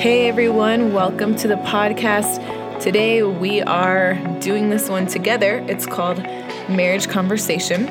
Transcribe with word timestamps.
Hey 0.00 0.30
everyone, 0.30 0.94
welcome 0.94 1.36
to 1.36 1.46
the 1.46 1.56
podcast. 1.56 2.40
Today 2.80 3.22
we 3.22 3.60
are 3.60 4.14
doing 4.40 4.70
this 4.70 4.88
one 4.88 5.06
together. 5.06 5.62
It's 5.68 5.84
called 5.84 6.16
Marriage 6.70 7.06
Conversation. 7.06 7.86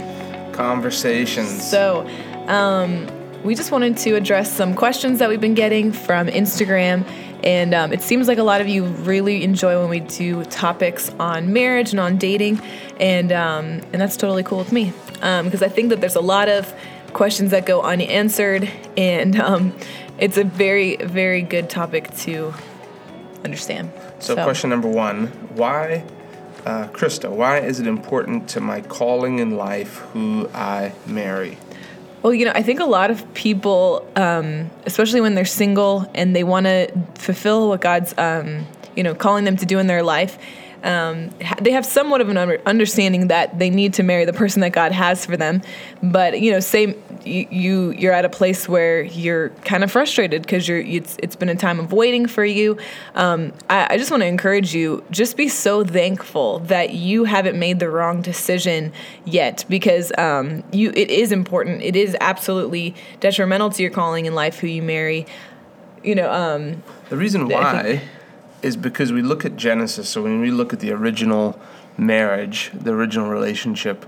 Conversations. 0.52 1.64
So, 1.70 2.10
um, 2.48 3.06
we 3.44 3.54
just 3.54 3.72
wanted 3.72 3.96
to 3.98 4.16
address 4.16 4.52
some 4.52 4.74
questions 4.74 5.20
that 5.20 5.30
we've 5.30 5.40
been 5.40 5.54
getting 5.54 5.91
from 5.91 6.26
Instagram. 6.26 7.08
And 7.44 7.76
um, 7.76 7.94
it 7.94 8.02
seems 8.02 8.28
like 8.28 8.39
a 8.39 8.44
lot 8.44 8.60
of 8.60 8.68
you 8.68 8.86
really 8.86 9.44
enjoy 9.44 9.80
when 9.80 9.91
we 9.91 10.00
do 10.00 10.44
topics 10.46 11.12
on 11.20 11.54
marriage 11.54 11.91
and 11.91 12.00
on 12.00 12.18
dating. 12.18 12.60
And, 13.00 13.32
um, 13.32 13.82
and 13.94 14.02
that's 14.02 14.18
totally 14.18 14.41
cool 14.41 14.57
with 14.57 14.71
me. 14.71 14.94
Because 15.14 15.62
I 15.62 15.70
think 15.70 15.89
that 15.89 16.02
there's 16.02 16.16
a 16.16 16.21
lot 16.21 16.50
of 16.50 16.73
questions 17.14 17.52
that 17.52 17.68
go 17.68 17.84
unanswered. 17.84 18.68
And 18.98 19.39
um, 19.39 19.76
it's 20.20 20.38
a 20.38 20.44
very, 20.44 20.98
very 20.98 21.41
good 21.41 21.70
topic 21.70 22.14
to 22.18 22.54
understand. 23.44 23.91
so, 24.20 24.36
question 24.36 24.70
number 24.70 24.88
one 24.88 25.27
Why, 25.55 26.04
uh, 26.66 26.88
Krista, 26.88 27.30
why 27.30 27.60
is 27.60 27.80
it 27.80 27.88
important 27.88 28.50
to 28.50 28.62
my 28.62 28.82
calling 28.82 29.40
in 29.40 29.58
life 29.58 29.98
who 30.13 30.50
I 30.54 30.94
marry? 31.05 31.58
Well, 32.22 32.34
you 32.34 32.44
know, 32.44 32.52
I 32.54 32.63
think 32.63 32.82
a 32.82 32.86
lot 32.86 33.12
of 33.12 33.34
people, 33.34 34.05
um, 34.18 34.70
especially 34.86 35.22
when 35.22 35.36
they're 35.36 35.46
single 35.46 36.10
and 36.13 36.36
they 36.36 36.44
want 36.44 36.66
to 36.66 36.91
fulfill 37.16 37.70
what 37.70 37.80
God's, 37.80 38.13
um, 38.18 38.68
you 38.94 39.04
know, 39.04 39.16
calling 39.16 39.46
them 39.46 39.55
to 39.55 39.66
do 39.66 39.80
in 39.80 39.88
their 39.88 40.04
life, 40.04 40.38
um, 40.84 41.30
they 41.62 41.72
have 41.72 41.86
somewhat 41.86 42.22
of 42.22 42.30
an 42.30 42.38
understanding 42.66 43.28
that 43.28 43.60
they 43.60 43.70
need 43.70 43.94
to 43.96 44.04
marry 44.04 44.26
the 44.26 44.34
person 44.34 44.62
that 44.62 44.72
God 44.72 44.92
has 44.92 45.26
for 45.26 45.38
them. 45.38 45.62
But 46.02 46.42
you 46.42 46.52
know, 46.52 46.60
say 46.60 46.96
you, 47.26 47.48
you 47.50 47.92
you're 47.92 48.14
at 48.14 48.26
a 48.26 48.30
place 48.30 48.68
where 48.70 49.02
you're 49.02 49.50
kind 49.66 49.84
of 49.84 49.92
frustrated 49.92 50.42
because 50.42 50.68
you're 50.68 50.80
it's 50.80 51.18
it's 51.22 51.36
been 51.36 51.50
a 51.50 51.55
time 51.55 51.80
of 51.80 51.92
waiting 51.92 52.28
for 52.28 52.46
you. 52.46 52.78
Um, 53.16 53.54
I, 53.70 53.88
I 53.91 53.98
just 53.98 54.12
want 54.12 54.21
to 54.21 54.27
encourage 54.27 54.74
you, 54.74 55.04
just 55.12 55.38
be 55.38 55.49
so 55.49 55.84
thankful 55.84 56.60
that 56.60 56.93
you 56.93 57.26
haven't 57.26 57.58
made 57.60 57.80
the 57.80 57.90
wrong 57.90 58.21
decision 58.21 58.93
yet, 59.26 59.66
because 59.70 60.12
um, 60.18 60.64
you 60.71 60.91
it 60.96 61.10
is 61.10 61.32
important. 61.32 61.82
It 61.82 61.96
is 61.96 62.16
absolutely 62.21 62.96
detrimental 63.20 63.70
to 63.71 63.82
your 63.82 63.91
calling 63.91 64.25
in 64.25 64.36
life 64.36 64.59
who 64.59 64.68
you 64.68 64.81
marry. 64.81 65.25
You 66.03 66.16
know, 66.16 66.31
um, 66.31 66.81
The 67.09 67.18
reason 67.18 67.50
why 67.50 68.02
is 68.62 68.78
because 68.78 69.12
we 69.12 69.22
look 69.22 69.46
at 69.46 69.56
Genesis. 69.56 70.09
So, 70.09 70.24
when 70.24 70.41
we 70.41 70.52
look 70.52 70.74
at 70.74 70.79
the 70.79 70.91
original 70.91 71.59
marriage, 71.97 72.72
the 72.74 72.91
original 72.91 73.29
relationship, 73.29 74.06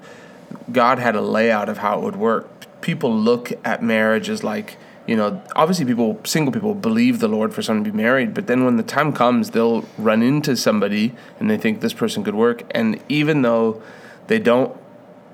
God 0.71 0.99
had 0.99 1.15
a 1.15 1.21
layout 1.21 1.69
of 1.69 1.79
how 1.79 1.99
it 1.99 2.03
would 2.03 2.15
work. 2.15 2.47
People 2.81 3.13
look 3.13 3.51
at 3.63 3.83
marriage 3.83 4.29
as 4.29 4.43
like, 4.43 4.77
you 5.05 5.15
know, 5.15 5.41
obviously 5.55 5.85
people, 5.85 6.19
single 6.23 6.51
people 6.51 6.73
believe 6.73 7.19
the 7.19 7.27
Lord 7.27 7.53
for 7.53 7.61
someone 7.61 7.83
to 7.83 7.91
be 7.91 7.97
married, 7.97 8.33
but 8.33 8.47
then 8.47 8.65
when 8.65 8.77
the 8.77 8.83
time 8.83 9.13
comes, 9.13 9.51
they'll 9.51 9.81
run 9.97 10.21
into 10.21 10.55
somebody 10.55 11.13
and 11.39 11.49
they 11.49 11.57
think 11.57 11.81
this 11.81 11.93
person 11.93 12.23
could 12.23 12.35
work. 12.35 12.63
And 12.71 13.01
even 13.09 13.41
though 13.41 13.81
they 14.27 14.39
don't 14.39 14.75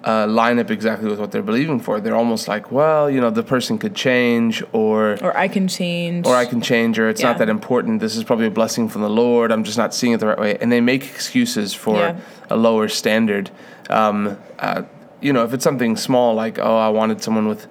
uh, 0.08 0.26
line 0.28 0.58
up 0.58 0.72
exactly 0.72 1.10
with 1.10 1.20
what 1.20 1.32
they're 1.32 1.42
believing 1.52 1.80
for, 1.80 2.00
they're 2.00 2.16
almost 2.16 2.48
like, 2.48 2.72
well, 2.72 3.10
you 3.10 3.20
know, 3.20 3.30
the 3.30 3.44
person 3.44 3.78
could 3.78 3.94
change 3.94 4.64
or 4.72 5.18
or 5.22 5.36
I 5.46 5.48
can 5.50 5.68
change. 5.68 6.26
or 6.28 6.36
I 6.36 6.46
can 6.46 6.62
change, 6.62 6.98
or 7.00 7.10
it's 7.10 7.22
Yeah. 7.22 7.30
not 7.30 7.38
that 7.40 7.50
important. 7.50 8.00
This 8.00 8.16
is 8.16 8.24
probably 8.24 8.48
a 8.48 8.56
blessing 8.62 8.88
from 8.90 9.02
the 9.02 9.10
Lord. 9.24 9.52
I'm 9.52 9.64
just 9.64 9.78
not 9.78 9.94
seeing 9.94 10.14
it 10.14 10.20
the 10.20 10.28
right 10.28 10.40
way, 10.40 10.58
and 10.62 10.72
they 10.72 10.82
make 10.82 11.04
excuses 11.04 11.74
for 11.74 11.98
Yeah. 11.98 12.16
a 12.50 12.56
lower 12.56 12.88
standard. 12.88 13.50
Um, 13.90 14.38
uh, 14.60 14.84
you 15.22 15.34
know, 15.34 15.44
if 15.44 15.52
it's 15.54 15.64
something 15.64 15.98
small 15.98 16.34
like, 16.36 16.58
oh, 16.60 16.78
I 16.78 16.90
wanted 16.90 17.22
someone 17.22 17.48
with, 17.50 17.68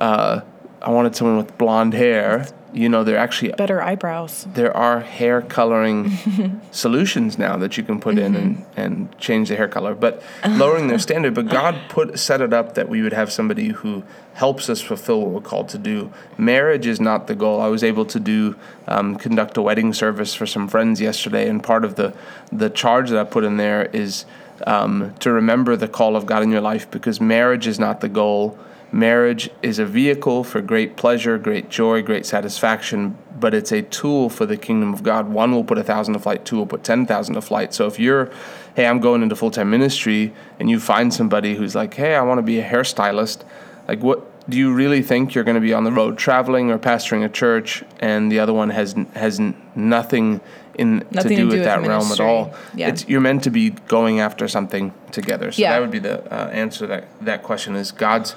uh, 0.00 0.40
I 0.82 0.90
wanted 0.90 1.14
someone 1.16 1.36
with 1.38 1.56
blonde 1.56 1.94
hair. 1.94 2.46
You 2.72 2.88
know, 2.88 3.04
they're 3.04 3.18
actually 3.18 3.52
better 3.52 3.82
eyebrows. 3.82 4.46
there 4.54 4.76
are 4.76 5.00
hair 5.00 5.42
coloring 5.42 6.60
solutions 6.70 7.38
now 7.38 7.56
that 7.56 7.76
you 7.76 7.82
can 7.82 8.00
put 8.00 8.18
in 8.18 8.36
and, 8.36 8.64
and 8.76 9.18
change 9.18 9.48
the 9.48 9.56
hair 9.56 9.68
color, 9.68 9.94
but 9.94 10.22
lowering 10.48 10.86
their 10.88 10.98
standard. 10.98 11.34
But 11.34 11.48
God 11.48 11.76
put 11.88 12.18
set 12.18 12.40
it 12.40 12.52
up 12.52 12.74
that 12.74 12.88
we 12.88 13.02
would 13.02 13.12
have 13.12 13.32
somebody 13.32 13.68
who 13.68 14.02
helps 14.34 14.70
us 14.70 14.80
fulfill 14.80 15.20
what 15.20 15.30
we're 15.30 15.40
called 15.40 15.68
to 15.70 15.78
do. 15.78 16.12
Marriage 16.38 16.86
is 16.86 17.00
not 17.00 17.26
the 17.26 17.34
goal. 17.34 17.60
I 17.60 17.68
was 17.68 17.82
able 17.82 18.06
to 18.06 18.20
do 18.20 18.56
um, 18.88 19.16
conduct 19.16 19.56
a 19.56 19.62
wedding 19.62 19.92
service 19.92 20.34
for 20.34 20.46
some 20.46 20.68
friends 20.68 21.00
yesterday, 21.00 21.48
and 21.48 21.62
part 21.62 21.84
of 21.84 21.96
the 21.96 22.14
the 22.52 22.70
charge 22.70 23.10
that 23.10 23.18
I 23.18 23.24
put 23.24 23.44
in 23.44 23.56
there 23.56 23.84
is 23.86 24.24
um, 24.66 25.14
to 25.20 25.32
remember 25.32 25.76
the 25.76 25.88
call 25.88 26.16
of 26.16 26.26
God 26.26 26.42
in 26.42 26.50
your 26.50 26.60
life 26.60 26.90
because 26.90 27.20
marriage 27.20 27.66
is 27.66 27.78
not 27.78 28.00
the 28.00 28.08
goal. 28.08 28.58
Marriage 28.92 29.50
is 29.62 29.78
a 29.78 29.86
vehicle 29.86 30.42
for 30.42 30.60
great 30.60 30.96
pleasure, 30.96 31.38
great 31.38 31.68
joy, 31.68 32.02
great 32.02 32.26
satisfaction, 32.26 33.16
but 33.38 33.54
it's 33.54 33.70
a 33.70 33.82
tool 33.82 34.28
for 34.28 34.46
the 34.46 34.56
kingdom 34.56 34.92
of 34.92 35.02
God. 35.04 35.28
One 35.28 35.52
will 35.52 35.62
put 35.62 35.78
a 35.78 35.84
thousand 35.84 36.14
to 36.14 36.20
flight, 36.20 36.44
two 36.44 36.56
will 36.56 36.66
put 36.66 36.82
10,000 36.82 37.34
to 37.34 37.40
flight. 37.40 37.72
So 37.72 37.86
if 37.86 38.00
you're, 38.00 38.30
hey, 38.74 38.86
I'm 38.86 38.98
going 38.98 39.22
into 39.22 39.36
full 39.36 39.52
time 39.52 39.70
ministry, 39.70 40.32
and 40.58 40.68
you 40.68 40.80
find 40.80 41.14
somebody 41.14 41.54
who's 41.54 41.76
like, 41.76 41.94
hey, 41.94 42.16
I 42.16 42.22
want 42.22 42.38
to 42.38 42.42
be 42.42 42.58
a 42.58 42.68
hairstylist, 42.68 43.44
like, 43.86 44.00
what 44.02 44.26
do 44.50 44.56
you 44.56 44.72
really 44.72 45.02
think 45.02 45.34
you're 45.34 45.44
going 45.44 45.54
to 45.54 45.60
be 45.60 45.72
on 45.72 45.84
the 45.84 45.92
road 45.92 46.18
traveling 46.18 46.70
or 46.72 46.78
pastoring 46.78 47.24
a 47.24 47.28
church, 47.28 47.84
and 48.00 48.32
the 48.32 48.40
other 48.40 48.52
one 48.52 48.70
has 48.70 48.96
has 49.14 49.40
nothing 49.76 50.40
in 50.74 50.98
Nothing 51.10 51.12
to 51.12 51.22
to 51.22 51.28
do 51.28 51.36
do 51.36 51.46
with 51.46 51.54
with 51.56 51.64
that 51.64 51.86
realm 51.86 52.10
at 52.10 52.20
all? 52.20 52.54
Yeah. 52.74 52.88
It's 52.88 53.08
you're 53.08 53.20
meant 53.20 53.44
to 53.44 53.50
be 53.50 53.70
going 53.70 54.18
after 54.18 54.48
something 54.48 54.92
together. 55.12 55.52
So 55.52 55.62
Yeah. 55.62 55.72
that 55.72 55.80
would 55.80 55.90
be 55.92 56.00
the 56.00 56.24
uh, 56.32 56.48
answer 56.48 56.80
to 56.80 56.86
that 56.88 57.04
that 57.20 57.42
question 57.44 57.76
is 57.76 57.92
God's 57.92 58.34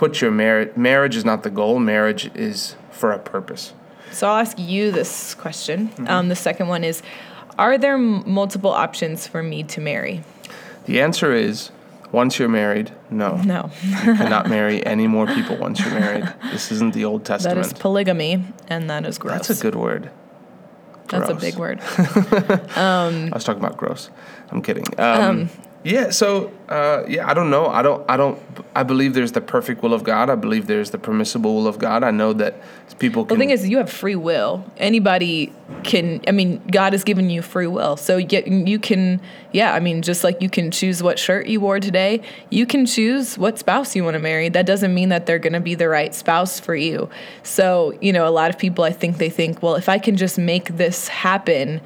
put 0.00 0.22
your 0.22 0.30
marriage 0.30 0.74
marriage 0.76 1.14
is 1.20 1.24
not 1.30 1.42
the 1.42 1.50
goal 1.50 1.78
marriage 1.78 2.24
is 2.34 2.74
for 2.90 3.08
a 3.12 3.18
purpose 3.18 3.64
So 4.18 4.22
I'll 4.28 4.40
ask 4.46 4.56
you 4.58 4.90
this 4.90 5.34
question. 5.44 5.78
Mm-hmm. 5.88 6.08
Um, 6.12 6.28
the 6.34 6.40
second 6.48 6.66
one 6.68 6.82
is 6.90 7.02
Are 7.58 7.76
there 7.84 7.94
m- 7.94 8.22
multiple 8.40 8.70
options 8.86 9.26
for 9.32 9.42
me 9.42 9.58
to 9.74 9.78
marry? 9.90 10.16
the 10.86 10.96
answer 11.06 11.30
is 11.48 11.70
once 12.20 12.32
you're 12.38 12.54
married 12.62 12.88
no 13.10 13.28
No. 13.54 13.60
you 14.06 14.14
cannot 14.22 14.44
marry 14.48 14.76
any 14.94 15.06
more 15.16 15.26
people 15.36 15.54
once 15.66 15.76
you're 15.82 15.96
married 16.04 16.26
this 16.54 16.72
isn't 16.74 16.92
the 16.94 17.04
old 17.10 17.22
testament 17.32 17.58
is 17.66 17.72
polygamy, 17.86 18.32
and 18.72 18.82
that 18.90 19.02
is 19.10 19.18
gross. 19.22 19.34
that's 19.48 19.60
a 19.60 19.62
good 19.66 19.74
word 19.86 20.02
That's 21.12 21.30
a 21.36 21.38
big 21.46 21.56
word. 21.64 21.78
i 22.76 23.30
was 23.38 23.44
talking 23.44 23.62
about 23.64 23.76
gross 23.82 24.02
i'm 24.50 24.62
kidding 24.62 24.86
um, 24.98 25.36
yeah 25.82 26.10
so 26.10 26.52
uh, 26.68 27.04
yeah 27.08 27.28
i 27.28 27.34
don't 27.34 27.50
know 27.50 27.66
i 27.66 27.82
don't 27.82 28.04
i 28.08 28.16
don't 28.16 28.38
i 28.74 28.82
believe 28.82 29.14
there's 29.14 29.32
the 29.32 29.40
perfect 29.40 29.82
will 29.82 29.94
of 29.94 30.04
god 30.04 30.28
i 30.28 30.34
believe 30.34 30.66
there's 30.66 30.90
the 30.90 30.98
permissible 30.98 31.54
will 31.54 31.66
of 31.66 31.78
god 31.78 32.02
i 32.02 32.10
know 32.10 32.32
that 32.32 32.54
people 33.00 33.24
can 33.24 33.36
The 33.36 33.42
thing 33.42 33.50
is, 33.50 33.68
you 33.68 33.78
have 33.78 33.90
free 33.90 34.14
will. 34.14 34.64
Anybody 34.76 35.52
can. 35.82 36.20
I 36.28 36.30
mean, 36.30 36.62
God 36.70 36.92
has 36.92 37.02
given 37.02 37.30
you 37.30 37.42
free 37.42 37.66
will, 37.66 37.96
so 37.96 38.18
yet 38.18 38.46
you 38.46 38.78
can. 38.78 39.20
Yeah, 39.50 39.74
I 39.74 39.80
mean, 39.80 40.02
just 40.02 40.22
like 40.22 40.40
you 40.40 40.48
can 40.48 40.70
choose 40.70 41.02
what 41.02 41.18
shirt 41.18 41.48
you 41.48 41.60
wore 41.60 41.80
today, 41.80 42.22
you 42.50 42.66
can 42.66 42.86
choose 42.86 43.36
what 43.36 43.58
spouse 43.58 43.96
you 43.96 44.04
want 44.04 44.14
to 44.14 44.20
marry. 44.20 44.48
That 44.48 44.66
doesn't 44.66 44.94
mean 44.94 45.08
that 45.08 45.26
they're 45.26 45.40
going 45.40 45.54
to 45.54 45.60
be 45.60 45.74
the 45.74 45.88
right 45.88 46.14
spouse 46.14 46.60
for 46.60 46.76
you. 46.76 47.08
So, 47.42 47.98
you 48.00 48.12
know, 48.12 48.28
a 48.28 48.30
lot 48.30 48.50
of 48.50 48.58
people, 48.58 48.84
I 48.84 48.92
think 48.92 49.18
they 49.18 49.30
think, 49.30 49.62
well, 49.62 49.74
if 49.74 49.88
I 49.88 49.98
can 49.98 50.16
just 50.16 50.38
make 50.38 50.76
this 50.76 51.08
happen, 51.08 51.80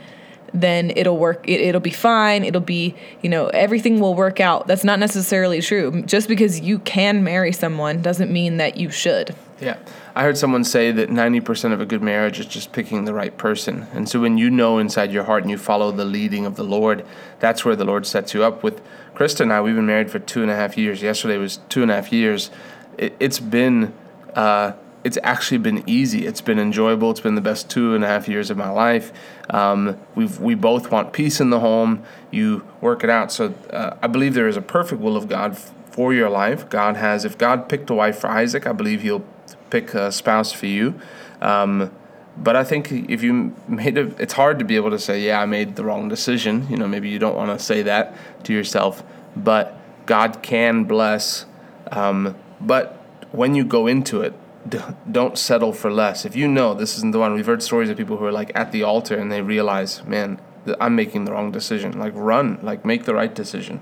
then 0.55 0.93
it'll 0.95 1.19
work. 1.19 1.47
It, 1.49 1.61
it'll 1.61 1.81
be 1.81 1.91
fine. 1.91 2.45
It'll 2.45 2.61
be, 2.61 2.95
you 3.23 3.29
know, 3.29 3.49
everything 3.49 3.99
will 3.99 4.15
work 4.15 4.41
out. 4.41 4.69
That's 4.69 4.85
not 4.85 5.01
necessarily 5.01 5.61
true. 5.61 6.03
Just 6.03 6.29
because 6.29 6.61
you 6.61 6.79
can 6.79 7.25
marry 7.25 7.53
someone 7.53 8.01
doesn't 8.01 8.33
mean 8.33 8.57
that 8.59 8.77
you 8.77 8.89
should. 8.91 9.35
Yeah. 9.61 9.77
I 10.15 10.23
heard 10.23 10.39
someone 10.39 10.63
say 10.63 10.93
that 10.93 11.11
90% 11.11 11.73
of 11.73 11.81
a 11.81 11.87
good 11.87 12.03
marriage 12.03 12.39
is 12.39 12.47
just 12.47 12.73
picking 12.73 13.05
the 13.05 13.13
right 13.13 13.37
person. 13.37 13.89
And 13.93 14.09
so 14.09 14.21
when 14.21 14.39
you 14.39 14.49
know 14.49 14.79
inside 14.79 15.11
your 15.11 15.25
heart 15.25 15.43
and 15.43 15.51
you 15.51 15.59
follow 15.59 15.91
the 15.91 16.05
leading 16.05 16.47
of 16.47 16.55
the 16.55 16.63
Lord, 16.63 17.05
that's 17.41 17.65
where 17.65 17.75
the 17.75 17.85
Lord 17.85 18.07
sets 18.07 18.33
you 18.33 18.45
up. 18.45 18.63
With 18.63 18.81
Krista 19.15 19.41
and 19.41 19.53
I, 19.53 19.61
we've 19.61 19.75
been 19.75 19.87
married 19.87 20.11
for 20.11 20.21
two 20.21 20.43
and 20.43 20.51
a 20.51 20.55
half 20.55 20.79
years. 20.79 21.03
Yesterday 21.03 21.37
was 21.37 21.59
two 21.69 21.83
and 21.83 21.91
a 21.91 21.95
half 21.95 22.13
years. 22.13 22.51
It, 22.97 23.17
it's 23.19 23.41
been, 23.41 23.93
uh, 24.35 24.73
it's 25.05 25.19
actually 25.23 25.59
been 25.59 25.85
easy. 25.87 26.27
It's 26.27 26.41
been 26.41 26.59
enjoyable. 26.59 27.11
It's 27.11 27.21
been 27.21 27.35
the 27.35 27.43
best 27.43 27.69
two 27.69 27.95
and 27.95 28.03
a 28.03 28.07
half 28.07 28.27
years 28.27 28.51
of 28.51 28.57
my 28.57 28.71
life. 28.71 29.13
Um, 29.51 29.99
we've, 30.15 30.41
we 30.41 30.55
both 30.55 30.91
want 30.91 31.13
peace 31.13 31.41
in 31.41 31.51
the 31.51 31.61
home. 31.61 32.03
You 32.31 32.67
work 32.81 33.05
it 33.05 33.11
out. 33.11 33.31
So 33.31 33.55
uh, 33.71 33.97
I 34.03 34.07
believe 34.07 34.33
there 34.33 34.49
is 34.49 34.57
a 34.57 34.63
perfect 34.63 35.03
will 35.03 35.17
of 35.17 35.29
God 35.29 35.53
f- 35.53 35.73
for 35.91 36.15
your 36.15 36.31
life. 36.31 36.71
God 36.71 36.97
has, 36.97 37.27
if 37.27 37.37
God 37.37 37.69
picked 37.69 37.91
a 37.91 37.95
wife 37.95 38.19
for 38.19 38.29
Isaac, 38.29 38.67
I 38.67 38.73
believe 38.73 39.03
He'll 39.03 39.25
pick 39.69 39.93
a 39.93 40.11
spouse 40.11 40.53
for 40.53 40.67
you. 40.67 40.99
Um, 41.43 41.91
but 42.39 42.57
I 42.57 42.65
think 42.65 42.91
if 42.91 43.23
you 43.23 43.55
made 43.69 43.99
a, 43.99 44.07
it's 44.21 44.33
hard 44.33 44.59
to 44.59 44.65
be 44.65 44.75
able 44.75 44.91
to 44.91 44.99
say, 44.99 45.21
yeah, 45.21 45.41
I 45.41 45.47
made 45.47 45.77
the 45.77 45.85
wrong 45.85 46.09
decision. 46.09 46.67
You 46.71 46.79
know, 46.79 46.89
maybe 46.89 47.11
you 47.11 47.19
don't 47.19 47.37
want 47.37 47.57
to 47.57 47.63
say 47.63 47.83
that 47.83 48.17
to 48.45 48.55
yourself, 48.55 49.05
but 49.37 49.79
God 50.07 50.43
can 50.43 50.85
bless. 50.85 51.45
Um, 51.93 52.35
but 52.61 53.05
when 53.31 53.55
you 53.55 53.65
go 53.65 53.87
into 53.87 54.23
it, 54.23 54.35
d- 54.69 54.81
don't 55.11 55.39
settle 55.39 55.73
for 55.73 55.91
less. 55.91 56.25
If 56.25 56.37
you 56.37 56.49
know 56.49 56.75
this 56.75 56.97
isn't 56.97 57.13
the 57.13 57.19
one, 57.19 57.35
we've 57.35 57.47
heard 57.47 57.63
stories 57.63 57.91
of 57.91 57.97
people 57.97 58.17
who 58.17 58.25
are 58.25 58.33
like 58.33 58.53
at 58.55 58.73
the 58.73 58.83
altar 58.83 59.17
and 59.17 59.31
they 59.31 59.43
realize, 59.43 60.05
man, 60.05 60.41
I'm 60.81 60.97
making 60.97 61.25
the 61.25 61.33
wrong 61.33 61.51
decision. 61.51 61.99
Like 61.99 62.13
run, 62.15 62.59
like 62.63 62.85
make 62.85 63.05
the 63.05 63.15
right 63.15 63.35
decision. 63.35 63.81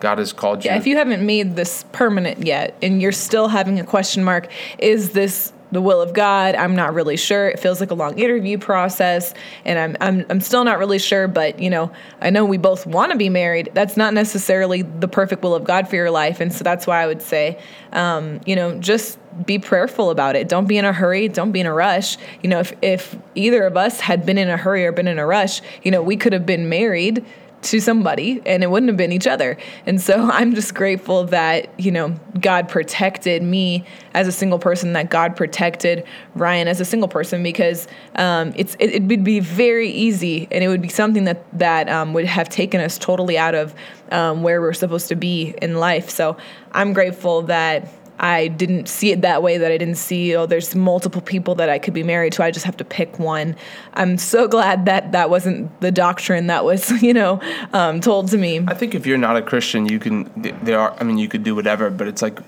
God 0.00 0.18
has 0.18 0.32
called 0.32 0.64
you. 0.64 0.70
Yeah, 0.70 0.78
if 0.78 0.86
you 0.86 0.96
haven't 0.96 1.24
made 1.24 1.54
this 1.54 1.84
permanent 1.92 2.44
yet 2.44 2.76
and 2.82 3.00
you're 3.00 3.12
still 3.12 3.48
having 3.48 3.78
a 3.78 3.84
question 3.84 4.24
mark, 4.24 4.50
is 4.78 5.12
this 5.12 5.52
the 5.72 5.80
will 5.80 6.00
of 6.00 6.12
God. 6.12 6.54
I'm 6.54 6.76
not 6.76 6.94
really 6.94 7.16
sure. 7.16 7.48
It 7.48 7.58
feels 7.58 7.80
like 7.80 7.90
a 7.90 7.94
long 7.94 8.18
interview 8.18 8.58
process, 8.58 9.34
and 9.64 9.78
I'm 9.78 9.96
I'm 10.00 10.26
I'm 10.30 10.40
still 10.40 10.64
not 10.64 10.78
really 10.78 10.98
sure. 10.98 11.26
But 11.26 11.58
you 11.58 11.70
know, 11.70 11.90
I 12.20 12.30
know 12.30 12.44
we 12.44 12.58
both 12.58 12.86
want 12.86 13.10
to 13.10 13.18
be 13.18 13.28
married. 13.28 13.70
That's 13.74 13.96
not 13.96 14.14
necessarily 14.14 14.82
the 14.82 15.08
perfect 15.08 15.42
will 15.42 15.54
of 15.54 15.64
God 15.64 15.88
for 15.88 15.96
your 15.96 16.10
life, 16.10 16.40
and 16.40 16.52
so 16.52 16.62
that's 16.62 16.86
why 16.86 17.02
I 17.02 17.06
would 17.06 17.22
say, 17.22 17.58
um, 17.92 18.40
you 18.46 18.54
know, 18.54 18.78
just 18.78 19.18
be 19.46 19.58
prayerful 19.58 20.10
about 20.10 20.36
it. 20.36 20.48
Don't 20.48 20.68
be 20.68 20.76
in 20.76 20.84
a 20.84 20.92
hurry. 20.92 21.26
Don't 21.28 21.52
be 21.52 21.60
in 21.60 21.66
a 21.66 21.72
rush. 21.72 22.18
You 22.42 22.50
know, 22.50 22.60
if 22.60 22.74
if 22.82 23.16
either 23.34 23.64
of 23.64 23.76
us 23.76 23.98
had 24.00 24.26
been 24.26 24.38
in 24.38 24.50
a 24.50 24.58
hurry 24.58 24.84
or 24.84 24.92
been 24.92 25.08
in 25.08 25.18
a 25.18 25.26
rush, 25.26 25.62
you 25.82 25.90
know, 25.90 26.02
we 26.02 26.16
could 26.16 26.34
have 26.34 26.46
been 26.46 26.68
married 26.68 27.24
to 27.62 27.80
somebody 27.80 28.42
and 28.44 28.62
it 28.62 28.70
wouldn't 28.70 28.88
have 28.88 28.96
been 28.96 29.12
each 29.12 29.26
other. 29.26 29.56
And 29.86 30.00
so 30.00 30.30
I'm 30.32 30.54
just 30.54 30.74
grateful 30.74 31.24
that, 31.24 31.78
you 31.80 31.90
know, 31.90 32.14
God 32.40 32.68
protected 32.68 33.42
me 33.42 33.84
as 34.14 34.28
a 34.28 34.32
single 34.32 34.58
person, 34.58 34.92
that 34.92 35.10
God 35.10 35.36
protected 35.36 36.04
Ryan 36.34 36.68
as 36.68 36.80
a 36.80 36.84
single 36.84 37.08
person 37.08 37.42
because 37.42 37.88
um, 38.16 38.52
it's 38.56 38.76
it, 38.78 38.90
it, 38.90 39.02
would 39.04 39.24
be 39.24 39.40
very 39.40 39.88
easy 39.90 40.48
and 40.50 40.62
it 40.62 40.68
would 40.68 40.82
be 40.82 40.88
something 40.88 41.24
that 41.24 41.44
that 41.58 41.88
um, 41.88 42.12
would 42.12 42.26
have 42.26 42.48
taken 42.48 42.80
us 42.80 42.98
totally 42.98 43.38
out 43.38 43.54
of 43.54 43.74
um, 44.10 44.42
where 44.42 44.60
we're 44.60 44.72
supposed 44.72 45.08
to 45.08 45.16
be 45.16 45.54
in 45.62 45.76
life. 45.76 46.10
So 46.10 46.36
I'm 46.72 46.92
grateful 46.92 47.42
that 47.42 47.88
I 48.22 48.46
didn't 48.46 48.88
see 48.88 49.10
it 49.10 49.22
that 49.22 49.42
way, 49.42 49.58
that 49.58 49.72
I 49.72 49.76
didn't 49.76 49.96
see, 49.96 50.36
oh, 50.36 50.46
there's 50.46 50.76
multiple 50.76 51.20
people 51.20 51.56
that 51.56 51.68
I 51.68 51.80
could 51.80 51.92
be 51.92 52.04
married 52.04 52.32
to. 52.34 52.44
I 52.44 52.52
just 52.52 52.64
have 52.64 52.76
to 52.76 52.84
pick 52.84 53.18
one. 53.18 53.56
I'm 53.94 54.16
so 54.16 54.46
glad 54.56 54.86
that 54.86 55.10
that 55.10 55.28
wasn't 55.28 55.80
the 55.80 55.90
doctrine 55.90 56.46
that 56.46 56.64
was, 56.64 56.90
you 57.02 57.12
know, 57.12 57.40
um, 57.72 58.00
told 58.00 58.28
to 58.28 58.38
me. 58.38 58.60
I 58.68 58.74
think 58.74 58.94
if 58.94 59.06
you're 59.06 59.18
not 59.18 59.36
a 59.36 59.42
Christian, 59.42 59.86
you 59.86 59.98
can, 59.98 60.30
there 60.62 60.78
are, 60.78 60.94
I 61.00 61.04
mean, 61.04 61.18
you 61.18 61.28
could 61.28 61.42
do 61.42 61.56
whatever, 61.56 61.90
but 61.90 62.06
it's 62.06 62.22
like 62.22 62.38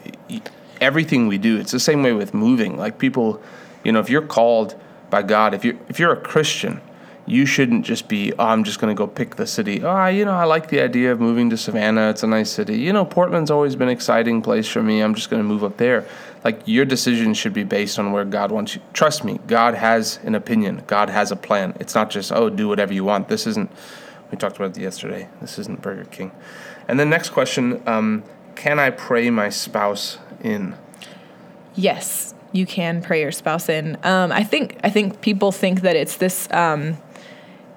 everything 0.80 1.26
we 1.26 1.38
do, 1.38 1.58
it's 1.58 1.72
the 1.72 1.80
same 1.80 2.04
way 2.04 2.12
with 2.12 2.34
moving. 2.34 2.78
Like 2.78 2.98
people, 2.98 3.42
you 3.82 3.90
know, 3.90 3.98
if 3.98 4.08
you're 4.08 4.22
called 4.22 4.76
by 5.10 5.22
God, 5.22 5.54
if 5.54 5.64
you're, 5.64 5.76
if 5.88 5.98
you're 5.98 6.12
a 6.12 6.20
Christian, 6.20 6.80
you 7.26 7.46
shouldn't 7.46 7.86
just 7.86 8.06
be, 8.08 8.32
oh, 8.34 8.44
I'm 8.44 8.64
just 8.64 8.80
going 8.80 8.94
to 8.94 8.98
go 8.98 9.06
pick 9.06 9.36
the 9.36 9.46
city. 9.46 9.82
Oh, 9.82 10.06
you 10.06 10.24
know, 10.24 10.32
I 10.32 10.44
like 10.44 10.68
the 10.68 10.80
idea 10.80 11.10
of 11.10 11.20
moving 11.20 11.48
to 11.50 11.56
Savannah. 11.56 12.10
It's 12.10 12.22
a 12.22 12.26
nice 12.26 12.50
city. 12.50 12.76
You 12.76 12.92
know, 12.92 13.04
Portland's 13.04 13.50
always 13.50 13.76
been 13.76 13.88
an 13.88 13.94
exciting 13.94 14.42
place 14.42 14.68
for 14.68 14.82
me. 14.82 15.00
I'm 15.00 15.14
just 15.14 15.30
going 15.30 15.42
to 15.42 15.48
move 15.48 15.64
up 15.64 15.78
there. 15.78 16.06
Like, 16.44 16.60
your 16.66 16.84
decision 16.84 17.32
should 17.32 17.54
be 17.54 17.64
based 17.64 17.98
on 17.98 18.12
where 18.12 18.26
God 18.26 18.52
wants 18.52 18.74
you. 18.74 18.82
Trust 18.92 19.24
me, 19.24 19.40
God 19.46 19.74
has 19.74 20.18
an 20.24 20.34
opinion, 20.34 20.82
God 20.86 21.08
has 21.08 21.32
a 21.32 21.36
plan. 21.36 21.74
It's 21.80 21.94
not 21.94 22.10
just, 22.10 22.30
oh, 22.30 22.50
do 22.50 22.68
whatever 22.68 22.92
you 22.92 23.04
want. 23.04 23.28
This 23.28 23.46
isn't, 23.46 23.70
we 24.30 24.36
talked 24.36 24.56
about 24.56 24.76
it 24.76 24.80
yesterday. 24.80 25.28
This 25.40 25.58
isn't 25.58 25.80
Burger 25.80 26.04
King. 26.04 26.32
And 26.88 27.00
the 27.00 27.06
next 27.06 27.30
question 27.30 27.82
um, 27.86 28.22
can 28.54 28.78
I 28.78 28.90
pray 28.90 29.30
my 29.30 29.48
spouse 29.48 30.18
in? 30.42 30.76
Yes, 31.74 32.34
you 32.52 32.66
can 32.66 33.02
pray 33.02 33.20
your 33.20 33.32
spouse 33.32 33.68
in. 33.68 33.98
Um, 34.04 34.30
I 34.30 34.44
think 34.44 34.78
I 34.84 34.90
think 34.90 35.20
people 35.20 35.50
think 35.50 35.80
that 35.80 35.96
it's 35.96 36.16
this 36.18 36.48
um, 36.52 36.96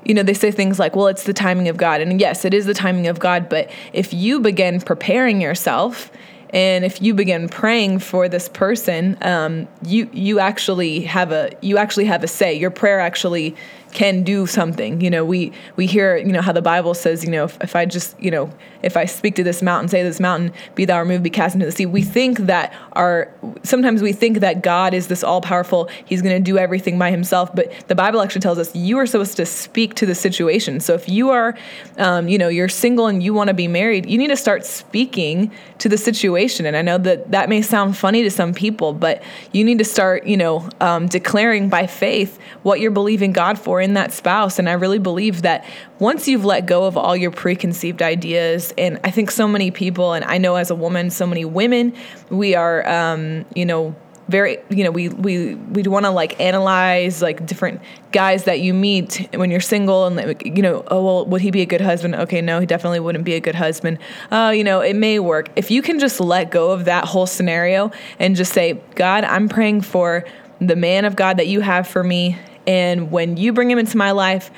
you 0.07 0.13
know, 0.13 0.23
they 0.23 0.33
say 0.33 0.51
things 0.51 0.79
like, 0.79 0.95
well, 0.95 1.07
it's 1.07 1.23
the 1.23 1.33
timing 1.33 1.67
of 1.67 1.75
God. 1.75 1.99
And 1.99 2.19
yes, 2.19 2.45
it 2.45 2.53
is 2.53 2.65
the 2.65 2.73
timing 2.73 3.07
of 3.07 3.19
God. 3.19 3.49
But 3.49 3.69
if 3.91 4.13
you 4.13 4.39
begin 4.39 4.79
preparing 4.79 5.41
yourself, 5.41 6.09
and 6.51 6.85
if 6.85 7.01
you 7.01 7.13
begin 7.13 7.49
praying 7.49 7.99
for 7.99 8.29
this 8.29 8.47
person, 8.47 9.17
um, 9.21 9.67
you 9.85 10.09
you 10.13 10.39
actually 10.39 11.01
have 11.01 11.33
a 11.33 11.51
you 11.61 11.77
actually 11.77 12.05
have 12.05 12.23
a 12.23 12.27
say. 12.27 12.53
Your 12.53 12.71
prayer 12.71 13.01
actually 13.01 13.53
can 13.91 14.23
do 14.23 14.45
something. 14.45 15.01
You 15.01 15.09
know, 15.09 15.25
we 15.25 15.51
we 15.75 15.85
hear 15.85 16.17
you 16.17 16.31
know 16.31 16.41
how 16.41 16.51
the 16.51 16.61
Bible 16.61 16.93
says 16.93 17.23
you 17.23 17.31
know 17.31 17.45
if, 17.45 17.57
if 17.61 17.75
I 17.75 17.85
just 17.85 18.19
you 18.21 18.31
know 18.31 18.51
if 18.83 18.95
I 18.95 19.05
speak 19.05 19.35
to 19.35 19.43
this 19.43 19.61
mountain, 19.61 19.89
say 19.89 20.03
this 20.03 20.19
mountain, 20.19 20.53
be 20.75 20.85
thou 20.85 20.99
removed, 20.99 21.23
be 21.23 21.29
cast 21.29 21.55
into 21.55 21.65
the 21.65 21.71
sea. 21.71 21.85
We 21.85 22.01
think 22.01 22.39
that 22.39 22.73
our 22.93 23.31
sometimes 23.63 24.01
we 24.01 24.13
think 24.13 24.39
that 24.39 24.61
God 24.61 24.93
is 24.93 25.07
this 25.07 25.23
all 25.23 25.41
powerful. 25.41 25.89
He's 26.05 26.21
going 26.21 26.35
to 26.35 26.43
do 26.43 26.57
everything 26.57 26.97
by 26.99 27.11
himself, 27.11 27.53
but 27.55 27.71
the 27.87 27.95
Bible 27.95 28.21
actually 28.21 28.41
tells 28.41 28.57
us 28.57 28.75
you 28.75 28.97
are 28.97 29.05
supposed 29.05 29.37
to 29.37 29.45
speak 29.45 29.95
to 29.95 30.05
the 30.05 30.15
situation. 30.15 30.79
So 30.79 30.93
if 30.93 31.09
you 31.09 31.29
are, 31.29 31.57
um, 31.97 32.27
you 32.27 32.37
know, 32.37 32.47
you're 32.47 32.69
single 32.69 33.07
and 33.07 33.21
you 33.21 33.33
want 33.33 33.49
to 33.49 33.53
be 33.53 33.67
married, 33.67 34.09
you 34.09 34.17
need 34.17 34.27
to 34.27 34.37
start 34.37 34.65
speaking 34.65 35.51
to 35.79 35.89
the 35.89 35.97
situation. 35.97 36.65
And 36.65 36.75
I 36.75 36.81
know 36.81 36.97
that 36.99 37.31
that 37.31 37.49
may 37.49 37.61
sound 37.61 37.97
funny 37.97 38.23
to 38.23 38.31
some 38.31 38.53
people, 38.53 38.93
but 38.93 39.23
you 39.51 39.63
need 39.63 39.77
to 39.79 39.85
start, 39.85 40.25
you 40.25 40.37
know, 40.37 40.69
um, 40.79 41.07
declaring 41.07 41.69
by 41.69 41.87
faith 41.87 42.39
what 42.63 42.79
you're 42.79 42.91
believing 42.91 43.31
God 43.31 43.59
for 43.59 43.76
in 43.81 43.93
that 43.93 44.11
spouse. 44.11 44.59
And 44.59 44.69
I 44.69 44.73
really 44.73 44.99
believe 44.99 45.41
that 45.43 45.65
once 45.99 46.27
you've 46.27 46.45
let 46.45 46.65
go 46.65 46.85
of 46.85 46.97
all 46.97 47.15
your 47.15 47.31
preconceived 47.31 48.01
ideas, 48.01 48.73
and 48.77 48.99
I 49.03 49.11
think 49.11 49.31
so 49.31 49.47
many 49.47 49.71
people, 49.71 50.13
and 50.13 50.25
I 50.25 50.37
know 50.37 50.55
as 50.55 50.69
a 50.69 50.75
woman, 50.75 51.09
so 51.09 51.25
many 51.27 51.45
women, 51.45 51.93
we 52.29 52.55
are, 52.55 52.87
um, 52.87 53.45
you 53.55 53.65
know, 53.65 53.95
very 54.27 54.57
you 54.69 54.83
know 54.83 54.91
we 54.91 55.09
we 55.09 55.55
we 55.55 55.83
want 55.83 56.05
to 56.05 56.11
like 56.11 56.39
analyze 56.39 57.21
like 57.21 57.45
different 57.45 57.81
guys 58.11 58.43
that 58.43 58.59
you 58.59 58.73
meet 58.73 59.27
when 59.35 59.49
you're 59.49 59.61
single 59.61 60.05
and 60.05 60.35
you 60.45 60.61
know 60.61 60.83
oh 60.87 61.03
well 61.03 61.25
would 61.25 61.41
he 61.41 61.51
be 61.51 61.61
a 61.61 61.65
good 61.65 61.81
husband? 61.81 62.15
Okay 62.15 62.41
no 62.41 62.59
he 62.59 62.65
definitely 62.65 62.99
wouldn't 62.99 63.23
be 63.23 63.33
a 63.33 63.39
good 63.39 63.55
husband. 63.55 63.97
Uh 64.31 64.51
you 64.55 64.63
know 64.63 64.81
it 64.81 64.95
may 64.95 65.19
work. 65.19 65.49
If 65.55 65.71
you 65.71 65.81
can 65.81 65.99
just 65.99 66.19
let 66.19 66.51
go 66.51 66.71
of 66.71 66.85
that 66.85 67.05
whole 67.05 67.25
scenario 67.25 67.91
and 68.19 68.35
just 68.35 68.53
say 68.53 68.81
god 68.95 69.23
i'm 69.23 69.47
praying 69.47 69.81
for 69.81 70.25
the 70.59 70.75
man 70.75 71.05
of 71.05 71.15
god 71.15 71.37
that 71.37 71.47
you 71.47 71.61
have 71.61 71.87
for 71.87 72.03
me 72.03 72.37
and 72.67 73.09
when 73.11 73.37
you 73.37 73.53
bring 73.53 73.71
him 73.71 73.79
into 73.79 73.97
my 73.97 74.11
life, 74.11 74.51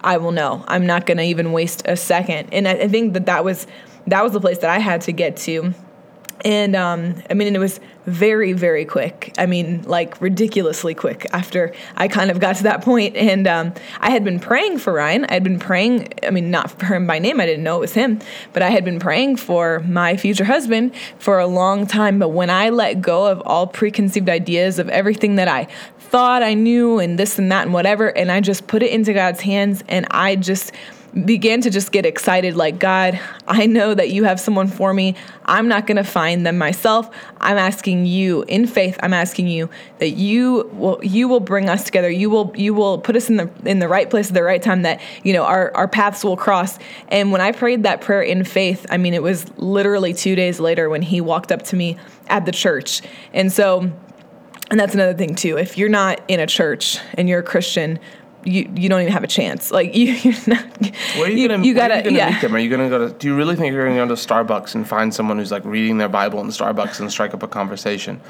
I 0.00 0.16
will 0.18 0.30
know. 0.30 0.64
I'm 0.68 0.86
not 0.86 1.06
going 1.06 1.18
to 1.18 1.24
even 1.24 1.52
waste 1.52 1.82
a 1.84 1.96
second. 1.96 2.50
And 2.52 2.68
I, 2.68 2.72
I, 2.72 2.88
think 2.88 3.14
that 3.14 3.26
that 3.26 3.44
was 3.44 3.66
that 4.06 4.22
was 4.22 4.32
the 4.32 4.40
place 4.40 4.58
that 4.58 4.70
I 4.70 4.78
had 4.78 5.00
to 5.02 5.12
get 5.12 5.36
to. 5.38 5.74
And 6.44 6.76
um, 6.76 7.22
I 7.28 7.34
mean, 7.34 7.54
it 7.54 7.58
was 7.58 7.80
very, 8.06 8.52
very 8.52 8.84
quick. 8.84 9.34
I 9.38 9.46
mean, 9.46 9.82
like 9.82 10.20
ridiculously 10.20 10.94
quick 10.94 11.26
after 11.32 11.74
I 11.96 12.08
kind 12.08 12.30
of 12.30 12.40
got 12.40 12.56
to 12.56 12.62
that 12.64 12.82
point. 12.82 13.16
And 13.16 13.46
um, 13.46 13.74
I 14.00 14.10
had 14.10 14.24
been 14.24 14.40
praying 14.40 14.78
for 14.78 14.92
Ryan. 14.92 15.26
I 15.26 15.34
had 15.34 15.44
been 15.44 15.58
praying, 15.58 16.08
I 16.22 16.30
mean, 16.30 16.50
not 16.50 16.70
for 16.70 16.86
him 16.86 17.06
by 17.06 17.18
name, 17.18 17.40
I 17.40 17.46
didn't 17.46 17.64
know 17.64 17.76
it 17.76 17.80
was 17.80 17.94
him, 17.94 18.20
but 18.52 18.62
I 18.62 18.70
had 18.70 18.84
been 18.84 18.98
praying 18.98 19.36
for 19.36 19.80
my 19.80 20.16
future 20.16 20.44
husband 20.44 20.94
for 21.18 21.38
a 21.38 21.46
long 21.46 21.86
time. 21.86 22.18
But 22.18 22.30
when 22.30 22.50
I 22.50 22.70
let 22.70 23.02
go 23.02 23.26
of 23.26 23.42
all 23.44 23.66
preconceived 23.66 24.28
ideas 24.28 24.78
of 24.78 24.88
everything 24.88 25.36
that 25.36 25.48
I 25.48 25.68
thought 25.98 26.42
I 26.42 26.54
knew 26.54 26.98
and 26.98 27.18
this 27.18 27.38
and 27.38 27.52
that 27.52 27.64
and 27.64 27.74
whatever. 27.74 28.08
And 28.08 28.32
I 28.32 28.40
just 28.40 28.66
put 28.66 28.82
it 28.82 28.90
into 28.90 29.12
God's 29.12 29.40
hands 29.40 29.84
and 29.88 30.06
I 30.10 30.36
just 30.36 30.72
began 31.24 31.60
to 31.62 31.70
just 31.70 31.90
get 31.90 32.04
excited 32.04 32.54
like 32.54 32.78
God, 32.78 33.18
I 33.46 33.66
know 33.66 33.94
that 33.94 34.10
you 34.10 34.24
have 34.24 34.38
someone 34.38 34.68
for 34.68 34.92
me. 34.92 35.14
I'm 35.44 35.66
not 35.66 35.86
going 35.86 35.96
to 35.96 36.04
find 36.04 36.46
them 36.46 36.58
myself. 36.58 37.10
I'm 37.40 37.56
asking 37.56 38.06
you 38.06 38.42
in 38.42 38.66
faith. 38.66 38.98
I'm 39.02 39.14
asking 39.14 39.48
you 39.48 39.70
that 39.98 40.10
you 40.10 40.70
will 40.74 41.00
you 41.02 41.28
will 41.28 41.40
bring 41.40 41.68
us 41.68 41.84
together. 41.84 42.10
You 42.10 42.30
will 42.30 42.52
you 42.56 42.74
will 42.74 42.98
put 42.98 43.16
us 43.16 43.30
in 43.30 43.36
the 43.36 43.50
in 43.64 43.78
the 43.78 43.88
right 43.88 44.08
place 44.08 44.28
at 44.28 44.34
the 44.34 44.42
right 44.42 44.62
time 44.62 44.82
that, 44.82 45.00
you 45.22 45.32
know, 45.32 45.44
our 45.44 45.74
our 45.74 45.88
paths 45.88 46.22
will 46.22 46.36
cross. 46.36 46.78
And 47.08 47.32
when 47.32 47.40
I 47.40 47.52
prayed 47.52 47.84
that 47.84 48.00
prayer 48.00 48.22
in 48.22 48.44
faith, 48.44 48.84
I 48.90 48.98
mean, 48.98 49.14
it 49.14 49.22
was 49.22 49.46
literally 49.56 50.12
2 50.12 50.34
days 50.34 50.60
later 50.60 50.90
when 50.90 51.02
he 51.02 51.20
walked 51.20 51.50
up 51.50 51.62
to 51.62 51.76
me 51.76 51.96
at 52.28 52.44
the 52.44 52.52
church. 52.52 53.02
And 53.32 53.50
so 53.50 53.90
and 54.70 54.78
that's 54.78 54.94
another 54.94 55.14
thing 55.14 55.34
too. 55.34 55.56
If 55.56 55.78
you're 55.78 55.88
not 55.88 56.20
in 56.28 56.40
a 56.40 56.46
church 56.46 56.98
and 57.14 57.28
you're 57.28 57.40
a 57.40 57.44
Christian, 57.44 57.98
you 58.48 58.70
you 58.74 58.88
don't 58.88 59.00
even 59.00 59.12
have 59.12 59.24
a 59.24 59.28
chance. 59.28 59.70
Like 59.70 59.94
you, 59.94 60.12
you're 60.12 60.34
not. 60.46 60.64
Where 61.16 61.26
are 61.26 61.30
you, 61.30 61.38
you 61.38 61.48
gonna? 61.48 61.64
You 61.64 61.74
gotta. 61.74 62.02
Gonna 62.02 62.16
yeah. 62.16 62.30
Meet 62.30 62.40
them? 62.40 62.54
Are 62.54 62.58
you 62.58 62.70
gonna 62.70 62.88
go 62.88 63.08
to? 63.08 63.14
Do 63.14 63.26
you 63.26 63.36
really 63.36 63.56
think 63.56 63.72
you're 63.72 63.86
gonna 63.86 64.06
go 64.06 64.14
to 64.14 64.20
Starbucks 64.20 64.74
and 64.74 64.86
find 64.86 65.14
someone 65.14 65.38
who's 65.38 65.52
like 65.52 65.64
reading 65.64 65.98
their 65.98 66.08
Bible 66.08 66.40
in 66.40 66.48
Starbucks 66.48 67.00
and 67.00 67.10
strike 67.10 67.34
up 67.34 67.42
a 67.42 67.48
conversation? 67.48 68.20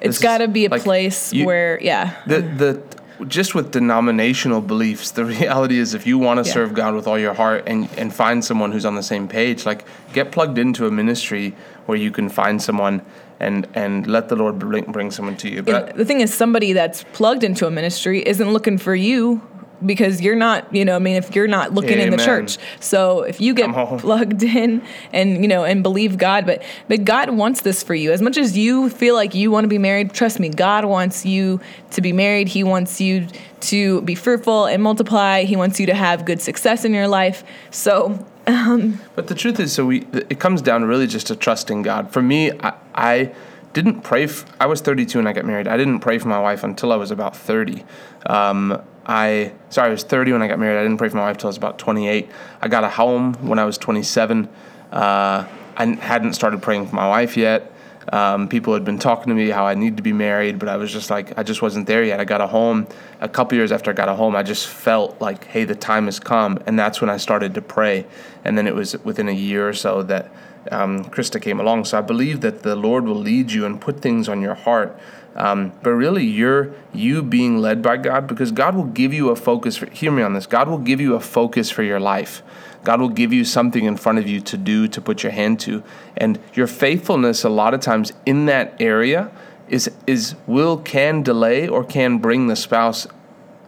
It's 0.00 0.18
got 0.18 0.38
to 0.38 0.48
be 0.48 0.66
a 0.66 0.68
like, 0.68 0.82
place 0.82 1.32
you, 1.32 1.44
where, 1.44 1.80
yeah. 1.82 2.14
The 2.26 2.40
the 2.40 2.82
just 3.26 3.54
with 3.54 3.72
denominational 3.72 4.60
beliefs, 4.60 5.10
the 5.10 5.24
reality 5.36 5.78
is 5.78 5.94
if 5.94 6.06
you 6.06 6.18
want 6.18 6.42
to 6.42 6.48
yeah. 6.48 6.54
serve 6.54 6.74
God 6.74 6.94
with 6.94 7.06
all 7.06 7.18
your 7.18 7.34
heart 7.34 7.64
and 7.66 7.88
and 7.96 8.14
find 8.14 8.44
someone 8.44 8.72
who's 8.72 8.84
on 8.84 8.94
the 8.94 9.02
same 9.02 9.28
page, 9.28 9.66
like 9.66 9.84
get 10.12 10.32
plugged 10.32 10.58
into 10.58 10.86
a 10.86 10.90
ministry 10.90 11.54
where 11.86 11.98
you 11.98 12.10
can 12.10 12.28
find 12.28 12.62
someone 12.62 13.04
and 13.40 13.66
and 13.74 14.06
let 14.06 14.28
the 14.28 14.36
Lord 14.36 14.58
bring, 14.58 14.84
bring 14.84 15.10
someone 15.10 15.36
to 15.38 15.48
you. 15.48 15.62
But 15.62 15.96
the 15.96 16.04
thing 16.04 16.20
is, 16.20 16.32
somebody 16.32 16.72
that's 16.72 17.04
plugged 17.12 17.44
into 17.44 17.66
a 17.66 17.70
ministry 17.70 18.26
isn't 18.26 18.52
looking 18.52 18.78
for 18.78 18.94
you 18.94 19.42
because 19.84 20.20
you're 20.20 20.36
not, 20.36 20.74
you 20.74 20.84
know, 20.84 20.96
I 20.96 20.98
mean, 20.98 21.16
if 21.16 21.34
you're 21.34 21.48
not 21.48 21.72
looking 21.72 21.94
Amen. 21.94 22.12
in 22.12 22.16
the 22.16 22.24
church. 22.24 22.58
So 22.80 23.22
if 23.22 23.40
you 23.40 23.54
get 23.54 23.70
plugged 23.98 24.42
in 24.42 24.82
and, 25.12 25.42
you 25.42 25.48
know, 25.48 25.64
and 25.64 25.82
believe 25.82 26.18
God, 26.18 26.46
but 26.46 26.62
but 26.88 27.04
God 27.04 27.30
wants 27.30 27.62
this 27.62 27.82
for 27.82 27.94
you. 27.94 28.12
As 28.12 28.22
much 28.22 28.36
as 28.36 28.56
you 28.56 28.90
feel 28.90 29.14
like 29.14 29.34
you 29.34 29.50
want 29.50 29.64
to 29.64 29.68
be 29.68 29.78
married, 29.78 30.12
trust 30.12 30.40
me, 30.40 30.48
God 30.48 30.84
wants 30.84 31.24
you 31.24 31.60
to 31.90 32.00
be 32.00 32.12
married. 32.12 32.48
He 32.48 32.64
wants 32.64 33.00
you 33.00 33.26
to 33.60 34.00
be 34.02 34.14
fruitful 34.14 34.66
and 34.66 34.82
multiply. 34.82 35.44
He 35.44 35.56
wants 35.56 35.80
you 35.80 35.86
to 35.86 35.94
have 35.94 36.24
good 36.24 36.40
success 36.40 36.84
in 36.84 36.92
your 36.92 37.08
life. 37.08 37.44
So 37.70 38.24
um, 38.48 38.98
but 39.14 39.26
the 39.28 39.34
truth 39.34 39.60
is, 39.60 39.74
so 39.74 39.84
we 39.84 40.06
it 40.12 40.40
comes 40.40 40.62
down 40.62 40.84
really 40.84 41.06
just 41.06 41.26
to 41.26 41.36
trusting 41.36 41.82
God. 41.82 42.10
For 42.10 42.22
me, 42.22 42.50
I, 42.60 42.72
I 42.94 43.32
didn't 43.74 44.00
pray. 44.00 44.24
F- 44.24 44.46
I 44.58 44.66
was 44.66 44.80
32 44.80 45.18
when 45.18 45.26
I 45.26 45.34
got 45.34 45.44
married. 45.44 45.68
I 45.68 45.76
didn't 45.76 46.00
pray 46.00 46.18
for 46.18 46.28
my 46.28 46.40
wife 46.40 46.64
until 46.64 46.90
I 46.90 46.96
was 46.96 47.10
about 47.10 47.36
30. 47.36 47.84
Um, 48.26 48.82
I 49.08 49.52
sorry, 49.70 49.88
I 49.88 49.90
was 49.90 50.04
30 50.04 50.32
when 50.32 50.42
I 50.42 50.48
got 50.48 50.58
married. 50.58 50.78
I 50.78 50.82
didn't 50.82 50.98
pray 50.98 51.08
for 51.08 51.16
my 51.16 51.22
wife 51.22 51.36
until 51.36 51.48
I 51.48 51.50
was 51.50 51.56
about 51.56 51.78
28. 51.78 52.28
I 52.60 52.68
got 52.68 52.84
a 52.84 52.90
home 52.90 53.34
when 53.34 53.58
I 53.58 53.64
was 53.64 53.78
27. 53.78 54.48
Uh, 54.92 55.46
I 55.76 55.86
hadn't 56.00 56.34
started 56.34 56.60
praying 56.60 56.88
for 56.88 56.94
my 56.94 57.08
wife 57.08 57.36
yet. 57.36 57.72
Um, 58.12 58.48
people 58.48 58.72
had 58.72 58.84
been 58.84 58.98
talking 58.98 59.28
to 59.28 59.34
me 59.34 59.48
how 59.48 59.66
I 59.66 59.74
need 59.74 59.98
to 59.98 60.02
be 60.02 60.12
married, 60.12 60.58
but 60.58 60.68
I 60.68 60.76
was 60.76 60.90
just 60.90 61.10
like, 61.10 61.36
I 61.38 61.42
just 61.42 61.60
wasn't 61.60 61.86
there 61.86 62.02
yet. 62.02 62.20
I 62.20 62.24
got 62.24 62.40
a 62.40 62.46
home 62.46 62.86
a 63.20 63.28
couple 63.28 63.56
years 63.56 63.70
after 63.70 63.90
I 63.90 63.94
got 63.94 64.08
a 64.08 64.14
home. 64.14 64.34
I 64.34 64.42
just 64.42 64.66
felt 64.66 65.20
like, 65.20 65.44
hey, 65.44 65.64
the 65.64 65.74
time 65.74 66.06
has 66.06 66.18
come, 66.18 66.58
and 66.66 66.78
that's 66.78 67.00
when 67.00 67.10
I 67.10 67.18
started 67.18 67.54
to 67.54 67.62
pray. 67.62 68.06
And 68.44 68.56
then 68.56 68.66
it 68.66 68.74
was 68.74 68.96
within 69.04 69.28
a 69.28 69.32
year 69.32 69.68
or 69.68 69.74
so 69.74 70.02
that 70.04 70.32
um, 70.70 71.04
Krista 71.04 71.40
came 71.40 71.60
along. 71.60 71.84
So 71.84 71.98
I 71.98 72.00
believe 72.00 72.40
that 72.40 72.62
the 72.62 72.76
Lord 72.76 73.04
will 73.04 73.14
lead 73.14 73.52
you 73.52 73.66
and 73.66 73.80
put 73.80 74.00
things 74.00 74.28
on 74.28 74.40
your 74.40 74.54
heart. 74.54 74.98
Um, 75.38 75.72
but 75.84 75.90
really, 75.92 76.26
you're 76.26 76.72
you 76.92 77.22
being 77.22 77.58
led 77.58 77.80
by 77.80 77.96
God 77.96 78.26
because 78.26 78.50
God 78.50 78.74
will 78.74 78.84
give 78.84 79.14
you 79.14 79.30
a 79.30 79.36
focus. 79.36 79.76
For, 79.76 79.88
hear 79.90 80.10
me 80.10 80.22
on 80.22 80.34
this. 80.34 80.46
God 80.46 80.68
will 80.68 80.78
give 80.78 81.00
you 81.00 81.14
a 81.14 81.20
focus 81.20 81.70
for 81.70 81.84
your 81.84 82.00
life. 82.00 82.42
God 82.82 83.00
will 83.00 83.08
give 83.08 83.32
you 83.32 83.44
something 83.44 83.84
in 83.84 83.96
front 83.96 84.18
of 84.18 84.26
you 84.26 84.40
to 84.40 84.56
do, 84.56 84.88
to 84.88 85.00
put 85.00 85.22
your 85.22 85.32
hand 85.32 85.60
to. 85.60 85.84
And 86.16 86.40
your 86.54 86.66
faithfulness, 86.66 87.44
a 87.44 87.48
lot 87.48 87.72
of 87.72 87.80
times 87.80 88.12
in 88.26 88.46
that 88.46 88.74
area, 88.80 89.30
is, 89.68 89.90
is 90.06 90.34
will, 90.46 90.76
can 90.76 91.22
delay 91.22 91.68
or 91.68 91.84
can 91.84 92.18
bring 92.18 92.48
the 92.48 92.56
spouse 92.56 93.06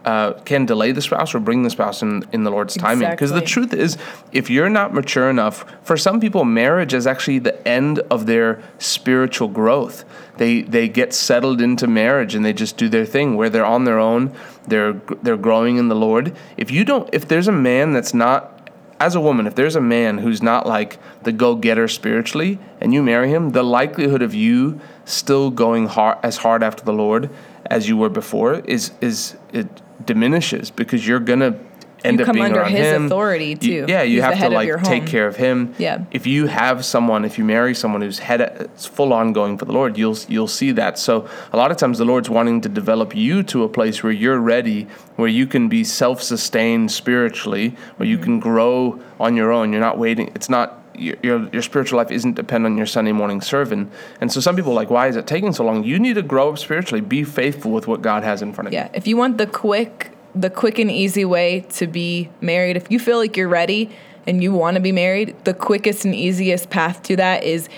uh, 0.05 0.33
can 0.45 0.65
delay 0.65 0.91
the 0.91 1.01
spouse 1.01 1.35
or 1.35 1.39
bring 1.39 1.63
the 1.63 1.69
spouse 1.69 2.01
in, 2.01 2.23
in 2.31 2.43
the 2.43 2.49
Lord's 2.49 2.75
timing. 2.75 3.09
Because 3.11 3.31
the 3.31 3.41
truth 3.41 3.73
is, 3.73 3.97
if 4.31 4.49
you're 4.49 4.69
not 4.69 4.93
mature 4.93 5.29
enough, 5.29 5.65
for 5.83 5.97
some 5.97 6.19
people, 6.19 6.43
marriage 6.43 6.93
is 6.93 7.05
actually 7.05 7.39
the 7.39 7.67
end 7.67 7.99
of 8.09 8.25
their 8.25 8.61
spiritual 8.79 9.47
growth. 9.47 10.03
They 10.37 10.61
they 10.61 10.87
get 10.87 11.13
settled 11.13 11.61
into 11.61 11.85
marriage 11.87 12.33
and 12.33 12.43
they 12.43 12.53
just 12.53 12.77
do 12.77 12.89
their 12.89 13.05
thing 13.05 13.35
where 13.35 13.49
they're 13.49 13.65
on 13.65 13.83
their 13.83 13.99
own. 13.99 14.33
They're 14.67 14.93
they're 15.21 15.37
growing 15.37 15.77
in 15.77 15.87
the 15.87 15.95
Lord. 15.95 16.35
If 16.57 16.71
you 16.71 16.83
don't, 16.83 17.07
if 17.13 17.27
there's 17.27 17.47
a 17.47 17.51
man 17.51 17.93
that's 17.93 18.13
not 18.13 18.71
as 18.99 19.15
a 19.15 19.21
woman, 19.21 19.47
if 19.47 19.55
there's 19.55 19.75
a 19.75 19.81
man 19.81 20.19
who's 20.19 20.41
not 20.41 20.67
like 20.67 20.99
the 21.23 21.31
go 21.31 21.55
getter 21.55 21.87
spiritually 21.87 22.59
and 22.79 22.93
you 22.93 23.03
marry 23.03 23.29
him, 23.29 23.49
the 23.49 23.63
likelihood 23.63 24.21
of 24.21 24.33
you 24.33 24.79
still 25.05 25.49
going 25.49 25.87
hard, 25.87 26.17
as 26.23 26.37
hard 26.37 26.63
after 26.63 26.83
the 26.83 26.93
Lord 26.93 27.29
as 27.65 27.87
you 27.87 27.97
were 27.97 28.09
before 28.09 28.55
is 28.65 28.91
is 29.01 29.35
it 29.53 29.67
diminishes 30.05 30.71
because 30.71 31.07
you're 31.07 31.19
gonna 31.19 31.59
end 32.03 32.19
you 32.19 32.25
up 32.25 32.33
being 32.33 32.45
under 32.45 32.61
around 32.61 32.71
his 32.71 32.87
him. 32.87 33.05
authority 33.05 33.55
too. 33.55 33.71
You, 33.71 33.85
yeah, 33.87 34.01
you 34.01 34.15
He's 34.15 34.23
have 34.23 34.39
to 34.39 34.49
like 34.49 34.83
take 34.83 35.05
care 35.05 35.27
of 35.27 35.35
him. 35.35 35.73
Yeah. 35.77 36.05
If 36.11 36.25
you 36.27 36.47
have 36.47 36.83
someone, 36.85 37.25
if 37.25 37.37
you 37.37 37.43
marry 37.43 37.73
someone 37.75 38.01
who's 38.01 38.19
head 38.19 38.41
it's 38.41 38.85
full 38.85 39.13
on 39.13 39.33
going 39.33 39.57
for 39.57 39.65
the 39.65 39.71
Lord, 39.71 39.97
you'll 39.97 40.17
you'll 40.27 40.47
see 40.47 40.71
that. 40.73 40.97
So 40.97 41.27
a 41.53 41.57
lot 41.57 41.71
of 41.71 41.77
times 41.77 41.97
the 41.97 42.05
Lord's 42.05 42.29
wanting 42.29 42.61
to 42.61 42.69
develop 42.69 43.15
you 43.15 43.43
to 43.43 43.63
a 43.63 43.69
place 43.69 44.03
where 44.03 44.11
you're 44.11 44.39
ready, 44.39 44.87
where 45.15 45.27
you 45.27 45.47
can 45.47 45.69
be 45.69 45.83
self 45.83 46.21
sustained 46.21 46.91
spiritually, 46.91 47.75
where 47.97 48.07
you 48.07 48.17
mm-hmm. 48.17 48.23
can 48.23 48.39
grow 48.39 49.01
on 49.19 49.35
your 49.35 49.51
own. 49.51 49.71
You're 49.71 49.81
not 49.81 49.97
waiting. 49.97 50.31
It's 50.35 50.49
not 50.49 50.80
your, 51.01 51.49
your, 51.49 51.61
spiritual 51.61 51.97
life 51.97 52.11
isn't 52.11 52.35
dependent 52.35 52.73
on 52.73 52.77
your 52.77 52.85
Sunday 52.85 53.11
morning 53.11 53.41
serving. 53.41 53.91
And 54.19 54.31
so 54.31 54.39
some 54.39 54.55
people 54.55 54.71
are 54.71 54.75
like, 54.75 54.89
why 54.89 55.07
is 55.07 55.15
it 55.15 55.27
taking 55.27 55.53
so 55.53 55.63
long? 55.63 55.83
You 55.83 55.99
need 55.99 56.13
to 56.15 56.21
grow 56.21 56.49
up 56.49 56.59
spiritually. 56.59 57.01
Be 57.01 57.23
faithful 57.23 57.71
with 57.71 57.87
what 57.87 58.01
God 58.01 58.23
has 58.23 58.41
in 58.41 58.53
front 58.53 58.67
of 58.67 58.73
yeah. 58.73 58.83
you. 58.83 58.89
Yeah. 58.91 58.97
If 58.97 59.07
you 59.07 59.17
want 59.17 59.37
the 59.37 59.47
quick 59.47 60.11
the 60.35 60.49
quick 60.49 60.79
and 60.79 60.89
easy 60.89 61.25
way 61.25 61.61
to 61.69 61.87
be 61.87 62.29
married. 62.39 62.77
If 62.77 62.89
you 62.91 62.99
feel 62.99 63.17
like 63.17 63.35
you're 63.35 63.49
ready 63.49 63.89
and 64.25 64.43
you 64.43 64.53
want 64.53 64.75
to 64.75 64.81
be 64.81 64.91
married, 64.91 65.35
the 65.43 65.53
quickest 65.53 66.05
and 66.05 66.13
easiest 66.13 66.69
path 66.69 67.01
to 67.03 67.15
that 67.17 67.43
is 67.43 67.69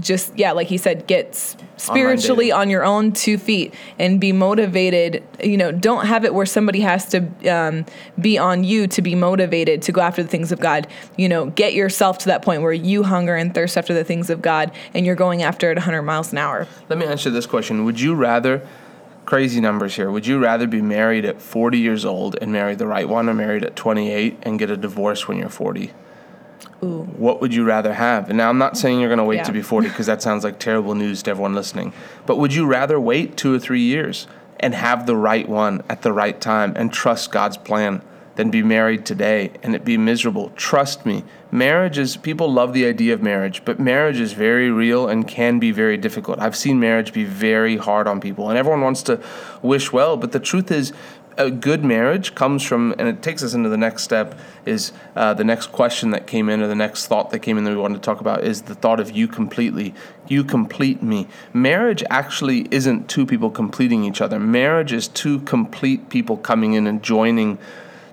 just 0.00 0.36
yeah 0.38 0.52
like 0.52 0.68
he 0.68 0.76
said 0.76 1.06
get 1.06 1.34
spiritually 1.76 2.52
on 2.52 2.70
your 2.70 2.84
own 2.84 3.12
two 3.12 3.36
feet 3.36 3.74
and 3.98 4.20
be 4.20 4.32
motivated 4.32 5.22
you 5.42 5.56
know 5.56 5.72
don't 5.72 6.06
have 6.06 6.24
it 6.24 6.32
where 6.32 6.46
somebody 6.46 6.80
has 6.80 7.06
to 7.06 7.20
um, 7.52 7.84
be 8.20 8.38
on 8.38 8.64
you 8.64 8.86
to 8.86 9.02
be 9.02 9.14
motivated 9.14 9.82
to 9.82 9.92
go 9.92 10.00
after 10.00 10.22
the 10.22 10.28
things 10.28 10.52
of 10.52 10.60
god 10.60 10.86
you 11.16 11.28
know 11.28 11.46
get 11.46 11.74
yourself 11.74 12.18
to 12.18 12.26
that 12.26 12.42
point 12.42 12.62
where 12.62 12.72
you 12.72 13.02
hunger 13.02 13.34
and 13.34 13.54
thirst 13.54 13.76
after 13.76 13.92
the 13.94 14.04
things 14.04 14.30
of 14.30 14.40
god 14.42 14.70
and 14.94 15.04
you're 15.04 15.16
going 15.16 15.42
after 15.42 15.70
it 15.70 15.76
100 15.76 16.02
miles 16.02 16.32
an 16.32 16.38
hour 16.38 16.66
let 16.88 16.98
me 16.98 17.06
answer 17.06 17.30
this 17.30 17.46
question 17.46 17.84
would 17.84 18.00
you 18.00 18.14
rather 18.14 18.66
crazy 19.24 19.60
numbers 19.60 19.94
here. 19.94 20.10
Would 20.10 20.26
you 20.26 20.38
rather 20.38 20.66
be 20.66 20.82
married 20.82 21.24
at 21.24 21.40
40 21.40 21.78
years 21.78 22.04
old 22.04 22.36
and 22.40 22.52
marry 22.52 22.74
the 22.74 22.86
right 22.86 23.08
one 23.08 23.28
or 23.28 23.34
married 23.34 23.64
at 23.64 23.76
28 23.76 24.38
and 24.42 24.58
get 24.58 24.70
a 24.70 24.76
divorce 24.76 25.28
when 25.28 25.38
you're 25.38 25.48
40? 25.48 25.92
Ooh. 26.82 27.04
What 27.16 27.40
would 27.40 27.54
you 27.54 27.64
rather 27.64 27.94
have? 27.94 28.28
And 28.28 28.38
now 28.38 28.48
I'm 28.48 28.58
not 28.58 28.76
saying 28.76 29.00
you're 29.00 29.08
going 29.08 29.18
to 29.18 29.24
wait 29.24 29.36
yeah. 29.36 29.44
to 29.44 29.52
be 29.52 29.62
40 29.62 29.88
because 29.88 30.06
that 30.06 30.22
sounds 30.22 30.44
like 30.44 30.58
terrible 30.58 30.94
news 30.94 31.22
to 31.24 31.30
everyone 31.30 31.54
listening. 31.54 31.92
But 32.26 32.38
would 32.38 32.54
you 32.54 32.66
rather 32.66 32.98
wait 32.98 33.36
two 33.36 33.54
or 33.54 33.58
three 33.58 33.82
years 33.82 34.26
and 34.60 34.74
have 34.74 35.06
the 35.06 35.16
right 35.16 35.48
one 35.48 35.82
at 35.88 36.02
the 36.02 36.12
right 36.12 36.40
time 36.40 36.72
and 36.76 36.92
trust 36.92 37.30
God's 37.30 37.56
plan? 37.56 38.02
than 38.34 38.50
be 38.50 38.62
married 38.62 39.04
today 39.04 39.50
and 39.62 39.74
it 39.74 39.84
be 39.84 39.96
miserable. 39.96 40.50
Trust 40.56 41.04
me, 41.04 41.24
marriage 41.50 41.98
is, 41.98 42.16
people 42.16 42.50
love 42.50 42.72
the 42.72 42.86
idea 42.86 43.12
of 43.12 43.22
marriage, 43.22 43.64
but 43.64 43.78
marriage 43.78 44.18
is 44.18 44.32
very 44.32 44.70
real 44.70 45.08
and 45.08 45.28
can 45.28 45.58
be 45.58 45.70
very 45.70 45.96
difficult. 45.96 46.38
I've 46.38 46.56
seen 46.56 46.80
marriage 46.80 47.12
be 47.12 47.24
very 47.24 47.76
hard 47.76 48.08
on 48.08 48.20
people, 48.20 48.48
and 48.48 48.58
everyone 48.58 48.80
wants 48.80 49.02
to 49.04 49.20
wish 49.60 49.92
well, 49.92 50.16
but 50.16 50.32
the 50.32 50.40
truth 50.40 50.70
is, 50.70 50.92
a 51.38 51.50
good 51.50 51.84
marriage 51.84 52.34
comes 52.34 52.62
from, 52.62 52.94
and 52.98 53.08
it 53.08 53.22
takes 53.22 53.42
us 53.42 53.54
into 53.54 53.68
the 53.68 53.76
next 53.76 54.02
step, 54.02 54.38
is 54.64 54.92
uh, 55.16 55.34
the 55.34 55.44
next 55.44 55.72
question 55.72 56.10
that 56.10 56.26
came 56.26 56.48
in, 56.48 56.60
or 56.60 56.66
the 56.66 56.74
next 56.74 57.06
thought 57.06 57.30
that 57.30 57.40
came 57.40 57.58
in 57.58 57.64
that 57.64 57.70
we 57.70 57.76
wanted 57.76 57.96
to 57.96 58.00
talk 58.00 58.20
about, 58.20 58.44
is 58.44 58.62
the 58.62 58.74
thought 58.74 59.00
of 59.00 59.10
you 59.10 59.28
completely. 59.28 59.94
You 60.28 60.44
complete 60.44 61.02
me. 61.02 61.28
Marriage 61.52 62.04
actually 62.10 62.68
isn't 62.70 63.08
two 63.08 63.26
people 63.26 63.50
completing 63.50 64.04
each 64.04 64.20
other. 64.20 64.38
Marriage 64.38 64.92
is 64.92 65.08
two 65.08 65.40
complete 65.40 66.08
people 66.08 66.36
coming 66.36 66.74
in 66.74 66.86
and 66.86 67.02
joining 67.02 67.58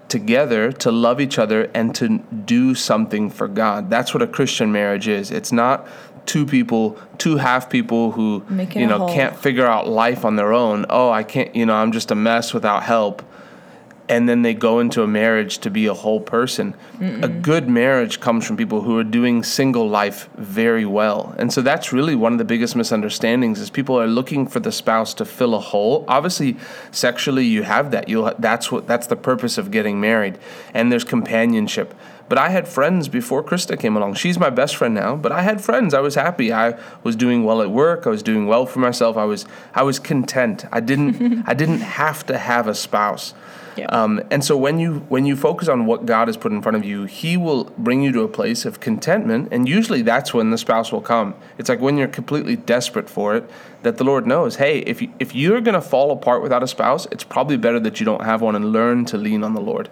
together 0.07 0.71
to 0.71 0.91
love 0.91 1.21
each 1.21 1.37
other 1.37 1.69
and 1.73 1.93
to 1.95 2.17
do 2.17 2.73
something 2.73 3.29
for 3.29 3.47
God. 3.47 3.89
That's 3.89 4.13
what 4.13 4.23
a 4.23 4.27
Christian 4.27 4.71
marriage 4.71 5.07
is. 5.07 5.29
It's 5.29 5.51
not 5.51 5.87
two 6.25 6.45
people, 6.45 6.97
two 7.17 7.37
half 7.37 7.69
people 7.69 8.11
who 8.11 8.43
Making 8.49 8.81
you 8.81 8.87
know 8.87 9.07
can't 9.07 9.37
figure 9.37 9.65
out 9.65 9.87
life 9.87 10.25
on 10.25 10.35
their 10.35 10.53
own. 10.53 10.85
Oh, 10.89 11.09
I 11.09 11.23
can't, 11.23 11.55
you 11.55 11.65
know, 11.65 11.75
I'm 11.75 11.91
just 11.91 12.11
a 12.11 12.15
mess 12.15 12.53
without 12.53 12.83
help 12.83 13.23
and 14.09 14.27
then 14.27 14.41
they 14.41 14.55
go 14.55 14.79
into 14.79 15.03
a 15.03 15.07
marriage 15.07 15.59
to 15.59 15.69
be 15.69 15.85
a 15.85 15.93
whole 15.93 16.19
person. 16.19 16.75
Mm-mm. 16.97 17.23
A 17.23 17.27
good 17.27 17.69
marriage 17.69 18.19
comes 18.19 18.45
from 18.45 18.57
people 18.57 18.81
who 18.81 18.97
are 18.97 19.03
doing 19.03 19.43
single 19.43 19.87
life 19.87 20.27
very 20.35 20.83
well. 20.83 21.35
And 21.37 21.53
so 21.53 21.61
that's 21.61 21.93
really 21.93 22.15
one 22.15 22.31
of 22.31 22.39
the 22.39 22.43
biggest 22.43 22.75
misunderstandings 22.75 23.59
is 23.59 23.69
people 23.69 23.99
are 23.99 24.07
looking 24.07 24.47
for 24.47 24.59
the 24.59 24.71
spouse 24.71 25.13
to 25.13 25.25
fill 25.25 25.53
a 25.53 25.59
hole. 25.59 26.05
Obviously, 26.07 26.57
sexually 26.91 27.45
you 27.45 27.61
have 27.61 27.91
that. 27.91 28.09
You'll 28.09 28.33
that's 28.39 28.71
what 28.71 28.87
that's 28.87 29.05
the 29.05 29.15
purpose 29.15 29.59
of 29.59 29.69
getting 29.69 30.01
married. 30.01 30.39
And 30.73 30.91
there's 30.91 31.03
companionship. 31.03 31.93
But 32.29 32.37
I 32.37 32.49
had 32.49 32.67
friends 32.67 33.07
before 33.07 33.43
Krista 33.43 33.77
came 33.77 33.97
along. 33.97 34.13
She's 34.13 34.39
my 34.39 34.51
best 34.51 34.75
friend 34.75 34.93
now, 34.93 35.15
but 35.15 35.31
I 35.31 35.41
had 35.41 35.61
friends. 35.61 35.93
I 35.93 35.99
was 35.99 36.15
happy. 36.15 36.53
I 36.53 36.79
was 37.03 37.15
doing 37.15 37.43
well 37.43 37.61
at 37.61 37.71
work. 37.71 38.05
I 38.05 38.09
was 38.09 38.23
doing 38.23 38.45
well 38.45 38.65
for 38.67 38.79
myself. 38.79 39.17
I 39.17 39.25
was 39.25 39.45
I 39.73 39.83
was 39.83 39.97
content. 39.99 40.65
I 40.71 40.79
didn't 40.79 41.43
I 41.47 41.53
didn't 41.53 41.81
have 41.81 42.25
to 42.27 42.37
have 42.37 42.67
a 42.67 42.75
spouse. 42.75 43.33
Um, 43.87 44.21
and 44.29 44.43
so 44.43 44.57
when 44.57 44.79
you 44.79 44.99
when 45.09 45.25
you 45.25 45.35
focus 45.35 45.67
on 45.67 45.85
what 45.85 46.05
God 46.05 46.27
has 46.27 46.37
put 46.37 46.51
in 46.51 46.61
front 46.61 46.75
of 46.75 46.85
you, 46.85 47.05
He 47.05 47.37
will 47.37 47.65
bring 47.77 48.01
you 48.01 48.11
to 48.11 48.21
a 48.21 48.27
place 48.27 48.65
of 48.65 48.79
contentment, 48.79 49.49
and 49.51 49.67
usually 49.67 50.01
that's 50.01 50.33
when 50.33 50.49
the 50.51 50.57
spouse 50.57 50.91
will 50.91 51.01
come. 51.01 51.33
It's 51.57 51.69
like 51.69 51.79
when 51.79 51.97
you're 51.97 52.07
completely 52.07 52.55
desperate 52.55 53.09
for 53.09 53.35
it, 53.35 53.49
that 53.83 53.97
the 53.97 54.03
Lord 54.03 54.27
knows, 54.27 54.57
hey, 54.57 54.79
if 54.79 55.01
you, 55.01 55.13
if 55.19 55.33
you're 55.33 55.61
going 55.61 55.75
to 55.75 55.81
fall 55.81 56.11
apart 56.11 56.41
without 56.41 56.63
a 56.63 56.67
spouse, 56.67 57.07
it's 57.11 57.23
probably 57.23 57.57
better 57.57 57.79
that 57.79 57.99
you 57.99 58.05
don't 58.05 58.25
have 58.25 58.41
one 58.41 58.55
and 58.55 58.71
learn 58.71 59.05
to 59.05 59.17
lean 59.17 59.43
on 59.43 59.53
the 59.53 59.61
Lord. 59.61 59.89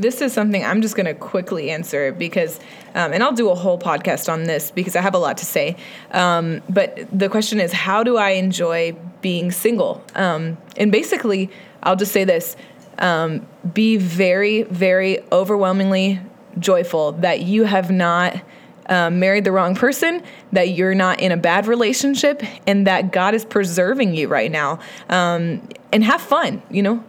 This 0.00 0.20
is 0.20 0.32
something 0.32 0.62
I'm 0.64 0.82
just 0.82 0.94
going 0.94 1.06
to 1.06 1.14
quickly 1.14 1.70
answer 1.70 2.12
because, 2.12 2.60
um, 2.94 3.12
and 3.12 3.22
I'll 3.22 3.32
do 3.32 3.48
a 3.48 3.54
whole 3.54 3.78
podcast 3.78 4.30
on 4.30 4.44
this 4.44 4.70
because 4.70 4.94
I 4.94 5.00
have 5.00 5.14
a 5.14 5.18
lot 5.18 5.38
to 5.38 5.46
say. 5.46 5.76
Um, 6.10 6.62
but 6.68 7.06
the 7.10 7.28
question 7.28 7.60
is, 7.60 7.72
how 7.72 8.02
do 8.02 8.16
I 8.16 8.30
enjoy 8.30 8.94
being 9.22 9.50
single? 9.50 10.04
Um, 10.14 10.58
and 10.76 10.92
basically, 10.92 11.50
I'll 11.82 11.96
just 11.96 12.12
say 12.12 12.24
this 12.24 12.56
um, 12.98 13.46
be 13.72 13.96
very, 13.96 14.62
very 14.64 15.20
overwhelmingly 15.32 16.20
joyful 16.58 17.12
that 17.12 17.40
you 17.40 17.64
have 17.64 17.90
not 17.90 18.40
um, 18.88 19.18
married 19.18 19.44
the 19.44 19.52
wrong 19.52 19.74
person, 19.74 20.22
that 20.52 20.70
you're 20.70 20.94
not 20.94 21.20
in 21.20 21.32
a 21.32 21.36
bad 21.36 21.66
relationship, 21.66 22.42
and 22.66 22.86
that 22.86 23.12
God 23.12 23.34
is 23.34 23.44
preserving 23.44 24.14
you 24.14 24.28
right 24.28 24.50
now. 24.50 24.78
Um, 25.08 25.68
and 25.92 26.04
have 26.04 26.20
fun, 26.20 26.62
you 26.70 26.82
know? 26.82 27.04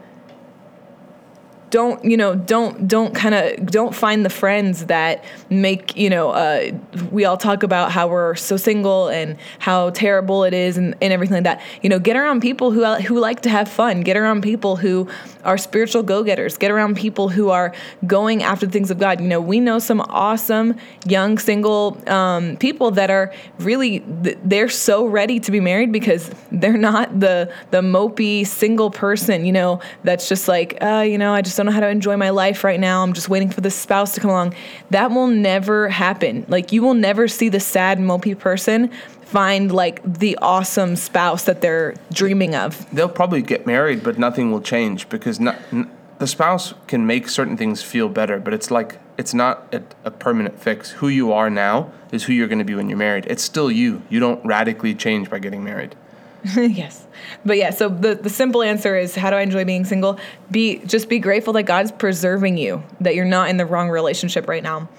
Don't 1.70 2.04
you 2.04 2.16
know 2.16 2.36
don't 2.36 2.88
don't 2.88 3.14
kind 3.14 3.36
of 3.36 3.66
don't 3.68 3.94
find 3.94 4.24
the 4.24 4.30
friends 4.30 4.86
that 4.86 5.24
make 5.50 5.96
you 5.96 6.10
know 6.10 6.32
uh, 6.32 6.72
we 7.12 7.26
all 7.26 7.38
talk 7.38 7.64
about 7.64 7.92
how 7.92 8.08
we're 8.08 8.36
so 8.36 8.58
single 8.58 9.08
and 9.10 9.38
how 9.60 9.90
terrible 9.90 10.44
it 10.44 10.54
is 10.54 10.78
and, 10.78 10.96
and 11.02 11.12
everything 11.12 11.36
like 11.36 11.44
that. 11.44 11.62
You 11.82 11.90
know 11.90 12.00
get 12.00 12.16
around 12.16 12.42
people 12.42 12.72
who 12.72 12.86
who 12.96 13.20
like 13.20 13.42
to 13.42 13.50
have 13.50 13.70
fun. 13.70 14.02
Get 14.02 14.18
around 14.18 14.42
people 14.42 14.78
who 14.78 15.08
are 15.44 15.58
spiritual 15.58 16.04
go-getters. 16.04 16.58
Get 16.58 16.72
around 16.72 16.98
people 16.98 17.30
who 17.30 17.50
are 17.50 17.74
going 18.06 18.44
after 18.44 18.66
the 18.66 18.72
things 18.72 18.92
of 18.92 19.00
god. 19.00 19.20
You 19.22 19.28
know 19.28 19.42
we 19.42 19.60
know 19.60 19.80
some 19.80 20.02
awesome 20.02 20.76
young 21.06 21.38
single 21.38 22.02
um, 22.08 22.58
people 22.58 22.92
that 22.92 23.10
are 23.10 23.34
really 23.60 24.04
they're 24.08 24.70
so 24.70 25.06
ready 25.06 25.40
to 25.40 25.52
be 25.52 25.60
married 25.60 25.92
because 25.92 26.32
they're 26.52 26.78
not 26.78 27.20
the 27.20 27.52
the 27.72 27.82
mopey 27.82 28.46
single 28.46 28.90
person 28.92 29.46
you 29.46 29.52
know 29.52 29.80
that's 30.04 30.30
just 30.30 30.48
like 30.48 30.78
uh, 30.82 31.04
you 31.08 31.18
know 31.18 31.34
i 31.34 31.42
just 31.42 31.58
don't 31.58 31.67
know 31.68 31.74
how 31.74 31.82
to 31.82 31.88
enjoy 31.88 32.18
my 32.18 32.32
life 32.32 32.64
right 32.64 32.80
now. 32.80 33.04
I'm 33.04 33.14
just 33.14 33.30
waiting 33.30 33.50
for 33.50 33.62
the 33.62 33.70
spouse 33.70 34.14
to 34.16 34.20
come 34.20 34.32
along. 34.32 34.56
That 34.90 35.12
will 35.12 35.28
never 35.28 35.88
happen. 35.90 36.46
Like 36.48 36.72
you 36.72 36.82
will 36.82 36.96
never 36.96 37.28
see 37.28 37.50
the 37.50 37.60
sad, 37.60 38.00
mopey 38.00 38.38
person 38.38 38.92
find 39.28 39.74
like 39.74 40.02
the 40.20 40.38
awesome 40.42 40.96
spouse 40.96 41.44
that 41.44 41.62
they're 41.62 41.94
dreaming 42.14 42.56
of. 42.56 42.90
They'll 42.94 43.10
probably 43.10 43.42
get 43.42 43.68
married, 43.68 44.02
but 44.02 44.18
nothing 44.18 44.52
will 44.52 44.62
change 44.62 45.10
because 45.10 45.38
not, 45.38 45.58
n- 45.72 45.92
the 46.20 46.28
spouse 46.28 46.74
can 46.88 47.06
make 47.06 47.28
certain 47.28 47.58
things 47.58 47.84
feel 47.84 48.08
better, 48.08 48.40
but 48.40 48.54
it's 48.54 48.72
like 48.72 49.00
it's 49.18 49.34
not 49.34 49.74
a, 49.74 49.84
a 50.06 50.12
permanent 50.12 50.60
fix. 50.60 50.92
Who 50.92 51.10
you 51.10 51.34
are 51.34 51.50
now 51.50 51.92
is 52.12 52.24
who 52.24 52.34
you're 52.34 52.48
going 52.48 52.60
to 52.60 52.66
be 52.66 52.76
when 52.76 52.88
you're 52.88 52.98
married. 52.98 53.26
It's 53.28 53.44
still 53.44 53.70
you. 53.70 54.02
You 54.10 54.20
don't 54.20 54.44
radically 54.46 54.96
change 54.96 55.30
by 55.30 55.40
getting 55.40 55.64
married. 55.64 55.96
yes. 56.56 57.08
But 57.46 57.58
yeah, 57.58 57.72
so 57.72 57.90
the, 57.90 58.16
the 58.16 58.30
simple 58.30 58.62
answer 58.62 58.96
is 58.96 59.16
how 59.16 59.30
do 59.30 59.36
I 59.36 59.42
enjoy 59.42 59.66
being 59.66 59.86
single? 59.86 60.20
Be 60.52 60.80
just 60.86 61.10
be 61.10 61.20
grateful 61.20 61.54
that 61.54 61.64
God's 61.64 61.92
preserving 61.92 62.58
you, 62.58 62.84
that 63.02 63.16
you're 63.16 63.26
not 63.26 63.50
in 63.50 63.58
the 63.58 63.66
wrong 63.66 63.90
relationship 63.90 64.48
right 64.48 64.64
now. 64.64 64.90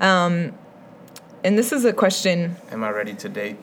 Um, 0.00 0.52
and 1.44 1.58
this 1.58 1.72
is 1.72 1.84
a 1.84 1.92
question. 1.92 2.56
Am 2.70 2.82
I 2.82 2.90
ready 2.90 3.14
to 3.14 3.28
date? 3.28 3.56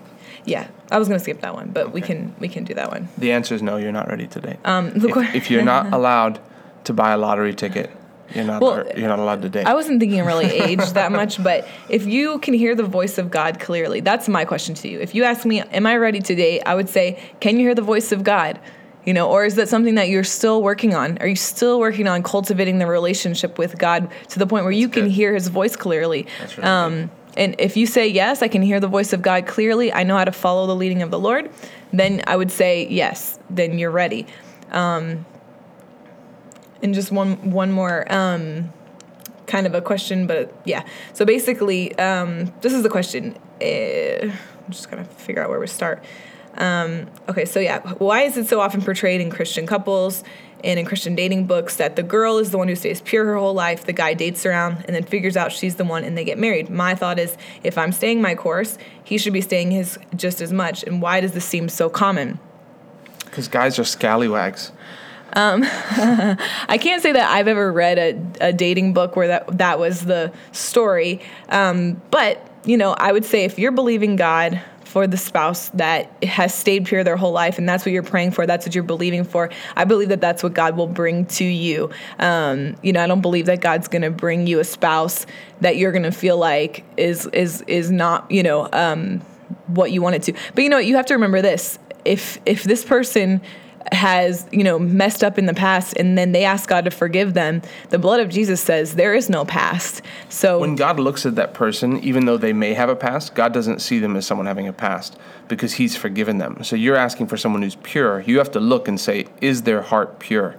Yeah, 0.46 0.68
I 0.92 1.00
was 1.00 1.08
gonna 1.08 1.20
skip 1.20 1.42
that 1.42 1.56
one, 1.56 1.72
but 1.72 1.92
we 1.92 2.02
can 2.02 2.36
we 2.40 2.48
can 2.48 2.64
do 2.64 2.74
that 2.76 2.92
one. 2.92 3.10
The 3.18 3.32
answer 3.32 3.56
is 3.56 3.62
no. 3.62 3.78
You're 3.78 3.92
not 3.92 4.08
ready 4.08 4.28
to 4.28 4.40
date. 4.40 4.58
Um, 4.64 4.92
if, 4.96 5.36
if 5.36 5.52
you're 5.52 5.64
not 5.64 5.92
allowed 5.94 6.40
to 6.84 6.94
buy 6.94 7.14
a 7.14 7.18
lottery 7.18 7.54
ticket, 7.54 7.90
you're 8.34 8.46
not. 8.46 8.62
Well, 8.62 8.86
you're 8.98 9.08
not 9.08 9.20
allowed 9.20 9.42
to 9.44 9.50
date. 9.50 9.66
I 9.66 9.74
wasn't 9.74 10.00
thinking 10.00 10.24
really 10.26 10.46
age 10.46 10.90
that 10.92 11.12
much, 11.12 11.42
but 11.44 11.68
if 11.90 12.06
you 12.06 12.40
can 12.40 12.54
hear 12.54 12.76
the 12.76 12.84
voice 12.84 13.18
of 13.18 13.30
God 13.30 13.60
clearly, 13.60 14.00
that's 14.00 14.28
my 14.28 14.46
question 14.46 14.76
to 14.76 14.88
you. 14.88 15.00
If 15.00 15.14
you 15.14 15.24
ask 15.24 15.46
me, 15.46 15.62
am 15.62 15.86
I 15.86 15.98
ready 15.98 16.20
to 16.20 16.36
date? 16.36 16.62
I 16.66 16.76
would 16.76 16.90
say, 16.90 17.20
can 17.40 17.58
you 17.58 17.64
hear 17.64 17.76
the 17.76 17.82
voice 17.82 18.12
of 18.12 18.24
God? 18.24 18.60
You 19.06 19.14
know, 19.14 19.30
or 19.30 19.46
is 19.46 19.56
that 19.56 19.70
something 19.70 19.96
that 19.96 20.10
you're 20.10 20.24
still 20.24 20.64
working 20.64 20.96
on? 20.96 21.20
Are 21.20 21.28
you 21.28 21.36
still 21.36 21.80
working 21.80 22.08
on 22.08 22.24
cultivating 22.24 22.80
the 22.80 22.88
relationship 22.88 23.60
with 23.60 23.78
God 23.78 24.10
to 24.30 24.40
the 24.40 24.48
point 24.48 24.64
where 24.64 24.72
you 24.72 24.90
can 24.90 25.04
good. 25.04 25.12
hear 25.12 25.34
His 25.36 25.48
voice 25.48 25.76
clearly? 25.76 26.26
That's 26.40 26.58
really 26.58 26.70
um, 26.70 27.12
and 27.38 27.56
if 27.60 27.76
you 27.76 27.86
say 27.86 28.08
yes, 28.08 28.42
I 28.42 28.48
can 28.48 28.62
hear 28.62 28.80
the 28.80 28.88
voice 28.88 29.14
of 29.14 29.22
God 29.22 29.46
clearly. 29.46 29.92
I 29.94 30.04
know 30.04 30.18
how 30.18 30.26
to 30.26 30.32
follow 30.32 30.68
the 30.68 30.76
leading 30.76 31.02
of 31.02 31.12
the 31.12 31.20
Lord. 31.20 31.52
Then 31.92 32.24
I 32.28 32.36
would 32.36 32.52
say 32.52 32.88
yes. 32.88 33.40
Then 33.50 33.78
you're 33.78 33.92
ready. 33.92 34.26
Um, 34.72 35.26
and 36.82 36.94
just 36.94 37.12
one 37.12 37.52
one 37.52 37.72
more 37.72 38.12
um, 38.12 38.72
kind 39.48 39.68
of 39.68 39.74
a 39.74 39.82
question, 39.82 40.28
but 40.28 40.54
yeah. 40.66 40.86
So 41.14 41.26
basically, 41.26 41.98
um, 41.98 42.54
this 42.62 42.74
is 42.74 42.84
the 42.84 42.90
question. 42.90 43.38
Uh, 43.62 44.32
I'm 44.32 44.72
just 44.72 44.90
gonna 44.90 45.06
figure 45.06 45.44
out 45.44 45.50
where 45.50 45.60
we 45.60 45.68
start. 45.68 46.04
Um, 46.58 47.08
okay, 47.28 47.46
so 47.46 47.60
yeah, 47.60 47.82
why 47.96 48.22
is 48.22 48.38
it 48.38 48.48
so 48.48 48.62
often 48.62 48.82
portrayed 48.82 49.22
in 49.22 49.30
Christian 49.30 49.68
couples 49.68 50.24
and 50.64 50.80
in 50.80 50.86
Christian 50.86 51.14
dating 51.14 51.48
books 51.48 51.76
that 51.76 51.96
the 51.96 52.04
girl 52.04 52.38
is 52.38 52.52
the 52.52 52.58
one 52.58 52.68
who 52.70 52.76
stays 52.76 53.02
pure 53.02 53.26
her 53.26 53.36
whole 53.36 53.54
life, 53.54 53.86
the 53.86 53.94
guy 53.94 54.14
dates 54.14 54.46
around 54.46 54.78
and 54.86 54.96
then 54.96 55.04
figures 55.04 55.36
out 55.36 55.52
she's 55.52 55.76
the 55.76 55.84
one 55.84 56.04
and 56.04 56.18
they 56.18 56.24
get 56.24 56.38
married? 56.38 56.70
My 56.70 56.96
thought 56.96 57.20
is 57.20 57.38
if 57.64 57.78
I'm 57.78 57.92
staying 57.92 58.22
my 58.22 58.36
course, 58.36 58.78
he 59.04 59.18
should 59.18 59.34
be 59.34 59.42
staying 59.42 59.72
his 59.72 60.00
just 60.16 60.42
as 60.42 60.54
much. 60.54 60.84
And 60.84 61.02
why 61.02 61.20
does 61.20 61.34
this 61.34 61.46
seem 61.46 61.68
so 61.68 61.90
common? 61.90 62.40
Because 63.26 63.50
guys 63.50 63.78
are 63.78 63.84
scallywags. 63.84 64.72
I 66.68 66.78
can't 66.80 67.02
say 67.02 67.12
that 67.12 67.30
I've 67.30 67.48
ever 67.48 67.72
read 67.72 67.98
a, 67.98 68.48
a 68.50 68.54
dating 68.54 68.94
book 68.94 69.16
where 69.16 69.28
that 69.28 69.58
that 69.58 69.80
was 69.80 70.06
the 70.06 70.32
story. 70.52 71.22
Um, 71.50 72.02
but 72.10 72.50
you 72.66 72.78
know, 72.78 72.94
I 72.94 73.12
would 73.12 73.26
say 73.26 73.44
if 73.44 73.60
you're 73.60 73.72
believing 73.72 74.16
God 74.16 74.62
for 74.86 75.08
the 75.08 75.18
spouse 75.18 75.70
that 75.70 76.24
has 76.24 76.54
stayed 76.54 76.86
pure 76.86 77.04
their 77.04 77.18
whole 77.18 77.34
life, 77.34 77.58
and 77.58 77.68
that's 77.68 77.86
what 77.86 77.92
you're 77.92 78.02
praying 78.02 78.32
for, 78.32 78.48
that's 78.48 78.66
what 78.66 78.74
you're 78.74 78.84
believing 78.84 79.26
for. 79.26 79.50
I 79.76 79.84
believe 79.84 80.08
that 80.08 80.22
that's 80.22 80.42
what 80.42 80.54
God 80.54 80.78
will 80.78 80.88
bring 80.88 81.26
to 81.26 81.44
you. 81.44 81.90
Um, 82.18 82.78
you 82.82 82.94
know, 82.94 83.04
I 83.04 83.08
don't 83.08 83.22
believe 83.22 83.46
that 83.48 83.60
God's 83.60 83.90
going 83.90 84.04
to 84.04 84.12
bring 84.12 84.48
you 84.48 84.60
a 84.60 84.64
spouse 84.64 85.26
that 85.60 85.76
you're 85.76 85.92
going 85.92 86.04
to 86.04 86.14
feel 86.14 86.38
like 86.38 86.86
is 86.96 87.26
is 87.28 87.62
is 87.68 87.92
not 87.92 88.30
you 88.32 88.42
know 88.42 88.70
um, 88.72 89.20
what 89.68 89.92
you 89.92 90.02
wanted 90.02 90.24
to. 90.24 90.34
But 90.54 90.64
you 90.64 90.70
know, 90.70 90.78
you 90.78 90.96
have 90.96 91.08
to 91.08 91.14
remember 91.14 91.42
this: 91.42 91.78
if 92.06 92.40
if 92.46 92.64
this 92.64 92.86
person 92.86 93.42
has 93.92 94.48
you 94.52 94.64
know 94.64 94.80
messed 94.80 95.24
up 95.24 95.38
in 95.38 95.46
the 95.46 95.54
past 95.54 95.96
and 95.98 96.18
then 96.18 96.32
they 96.32 96.44
ask 96.44 96.68
God 96.68 96.86
to 96.86 96.92
forgive 96.92 97.34
them 97.34 97.62
the 97.90 98.00
blood 98.00 98.20
of 98.20 98.30
Jesus 98.30 98.62
says 98.62 98.96
there 98.96 99.14
is 99.14 99.30
no 99.30 99.46
past 99.46 100.02
so 100.30 100.60
When 100.60 100.76
God 100.76 101.00
looks 101.00 101.26
at 101.26 101.36
that 101.36 101.54
person, 101.54 102.00
even 102.00 102.26
though 102.26 102.38
they 102.38 102.54
may 102.54 102.74
have 102.74 102.90
a 102.90 102.96
past, 102.96 103.36
God 103.36 103.54
doesn't 103.54 103.80
see 103.80 104.00
them 104.00 104.16
as 104.16 104.26
someone 104.26 104.48
having 104.48 104.68
a 104.68 104.74
past 104.74 105.18
because 105.48 105.74
He's 105.74 105.96
forgiven 105.96 106.38
them. 106.40 106.64
So 106.64 106.76
you're 106.76 106.96
asking 106.96 107.28
for 107.28 107.38
someone 107.38 107.62
who's 107.62 107.76
pure. 107.76 108.22
You 108.22 108.38
have 108.40 108.52
to 108.52 108.60
look 108.60 108.88
and 108.88 109.00
say, 109.00 109.26
is 109.42 109.64
their 109.64 109.82
heart 109.82 110.20
pure? 110.20 110.58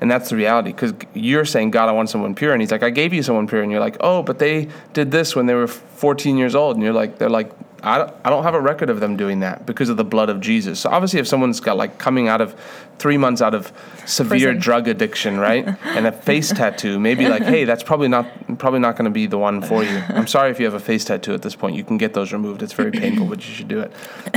And 0.00 0.10
that's 0.10 0.30
the 0.30 0.36
reality 0.36 0.70
because 0.70 0.94
you're 1.14 1.44
saying, 1.44 1.72
God, 1.72 1.88
I 1.88 1.92
want 1.92 2.10
someone 2.10 2.34
pure. 2.34 2.52
And 2.52 2.62
He's 2.62 2.70
like, 2.70 2.84
I 2.84 2.90
gave 2.90 3.12
you 3.12 3.22
someone 3.22 3.48
pure. 3.48 3.62
And 3.62 3.72
you're 3.72 3.80
like, 3.80 3.96
oh, 4.00 4.22
but 4.22 4.38
they 4.38 4.68
did 4.92 5.10
this 5.10 5.34
when 5.34 5.46
they 5.46 5.54
were 5.54 5.66
14 5.66 6.36
years 6.36 6.54
old. 6.54 6.76
And 6.76 6.84
you're 6.84 6.92
like, 6.92 7.18
they're 7.18 7.28
like, 7.28 7.50
I 7.82 7.98
don't, 7.98 8.14
I 8.24 8.30
don't 8.30 8.42
have 8.42 8.54
a 8.54 8.60
record 8.60 8.90
of 8.90 9.00
them 9.00 9.16
doing 9.16 9.40
that 9.40 9.64
because 9.64 9.88
of 9.88 9.96
the 9.96 10.04
blood 10.04 10.30
of 10.30 10.40
Jesus. 10.40 10.80
So 10.80 10.90
obviously, 10.90 11.20
if 11.20 11.28
someone's 11.28 11.60
got 11.60 11.76
like 11.76 11.98
coming 11.98 12.28
out 12.28 12.40
of 12.40 12.54
three 12.98 13.16
months 13.16 13.40
out 13.40 13.54
of 13.54 13.72
severe 14.04 14.48
Prison. 14.48 14.60
drug 14.60 14.88
addiction, 14.88 15.38
right, 15.38 15.66
and 15.84 16.06
a 16.06 16.12
face 16.12 16.50
tattoo, 16.52 16.98
maybe 16.98 17.28
like, 17.28 17.42
hey, 17.42 17.64
that's 17.64 17.82
probably 17.82 18.08
not 18.08 18.26
probably 18.58 18.80
not 18.80 18.96
going 18.96 19.04
to 19.04 19.10
be 19.10 19.26
the 19.26 19.38
one 19.38 19.62
for 19.62 19.84
you. 19.84 20.02
I'm 20.08 20.26
sorry 20.26 20.50
if 20.50 20.58
you 20.58 20.64
have 20.64 20.74
a 20.74 20.80
face 20.80 21.04
tattoo 21.04 21.34
at 21.34 21.42
this 21.42 21.54
point. 21.54 21.76
You 21.76 21.84
can 21.84 21.98
get 21.98 22.14
those 22.14 22.32
removed. 22.32 22.62
It's 22.62 22.72
very 22.72 22.90
painful, 22.90 23.26
but 23.26 23.46
you 23.46 23.54
should 23.54 23.68
do 23.68 23.80
it. 23.80 23.92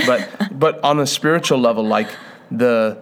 But 0.06 0.30
but 0.51 0.84
on 0.84 0.99
a 0.99 1.08
spiritual 1.08 1.60
level, 1.60 1.86
like 1.86 2.10
the 2.51 3.01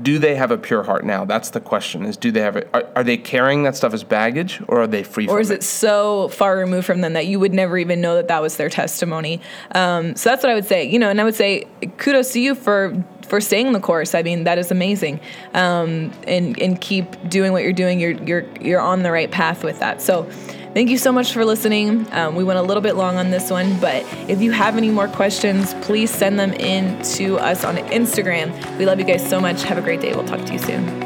do 0.00 0.18
they 0.18 0.36
have 0.36 0.50
a 0.50 0.56
pure 0.56 0.84
heart 0.84 1.04
now? 1.04 1.24
That's 1.24 1.50
the 1.50 1.60
question. 1.60 2.04
Is 2.04 2.16
do 2.16 2.30
they 2.30 2.40
have 2.40 2.56
it? 2.56 2.68
Are, 2.72 2.86
are 2.96 3.04
they 3.04 3.16
carrying 3.16 3.64
that 3.64 3.76
stuff 3.76 3.92
as 3.92 4.04
baggage, 4.04 4.62
or 4.68 4.82
are 4.82 4.86
they 4.86 5.02
free? 5.02 5.28
or 5.34 5.40
is 5.40 5.50
it 5.50 5.62
so 5.62 6.28
far 6.28 6.56
removed 6.56 6.86
from 6.86 7.00
them 7.00 7.12
that 7.14 7.26
you 7.26 7.40
would 7.40 7.52
never 7.52 7.76
even 7.78 8.00
know 8.00 8.14
that 8.14 8.28
that 8.28 8.40
was 8.42 8.56
their 8.56 8.68
testimony 8.68 9.40
um, 9.72 10.14
so 10.16 10.30
that's 10.30 10.42
what 10.42 10.50
i 10.50 10.54
would 10.54 10.66
say 10.66 10.84
you 10.84 10.98
know 10.98 11.10
and 11.10 11.20
i 11.20 11.24
would 11.24 11.34
say 11.34 11.66
kudos 11.98 12.32
to 12.32 12.40
you 12.40 12.54
for 12.54 12.94
for 13.26 13.40
staying 13.40 13.72
the 13.72 13.80
course 13.80 14.14
i 14.14 14.22
mean 14.22 14.44
that 14.44 14.58
is 14.58 14.70
amazing 14.70 15.20
um, 15.54 16.12
and 16.26 16.58
and 16.60 16.80
keep 16.80 17.06
doing 17.28 17.52
what 17.52 17.62
you're 17.62 17.72
doing 17.72 18.00
you're 18.00 18.12
you're 18.24 18.44
you're 18.60 18.80
on 18.80 19.02
the 19.02 19.10
right 19.10 19.30
path 19.30 19.64
with 19.64 19.78
that 19.80 20.00
so 20.00 20.28
Thank 20.74 20.90
you 20.90 20.98
so 20.98 21.12
much 21.12 21.32
for 21.32 21.44
listening. 21.44 22.04
Um, 22.10 22.34
we 22.34 22.42
went 22.42 22.58
a 22.58 22.62
little 22.62 22.82
bit 22.82 22.96
long 22.96 23.16
on 23.16 23.30
this 23.30 23.48
one, 23.48 23.78
but 23.78 24.04
if 24.28 24.42
you 24.42 24.50
have 24.50 24.76
any 24.76 24.90
more 24.90 25.06
questions, 25.06 25.72
please 25.74 26.10
send 26.10 26.36
them 26.36 26.52
in 26.54 27.00
to 27.14 27.38
us 27.38 27.62
on 27.64 27.76
Instagram. 27.76 28.76
We 28.76 28.84
love 28.84 28.98
you 28.98 29.06
guys 29.06 29.24
so 29.24 29.40
much. 29.40 29.62
Have 29.62 29.78
a 29.78 29.82
great 29.82 30.00
day. 30.00 30.12
We'll 30.12 30.26
talk 30.26 30.44
to 30.44 30.52
you 30.52 30.58
soon. 30.58 31.03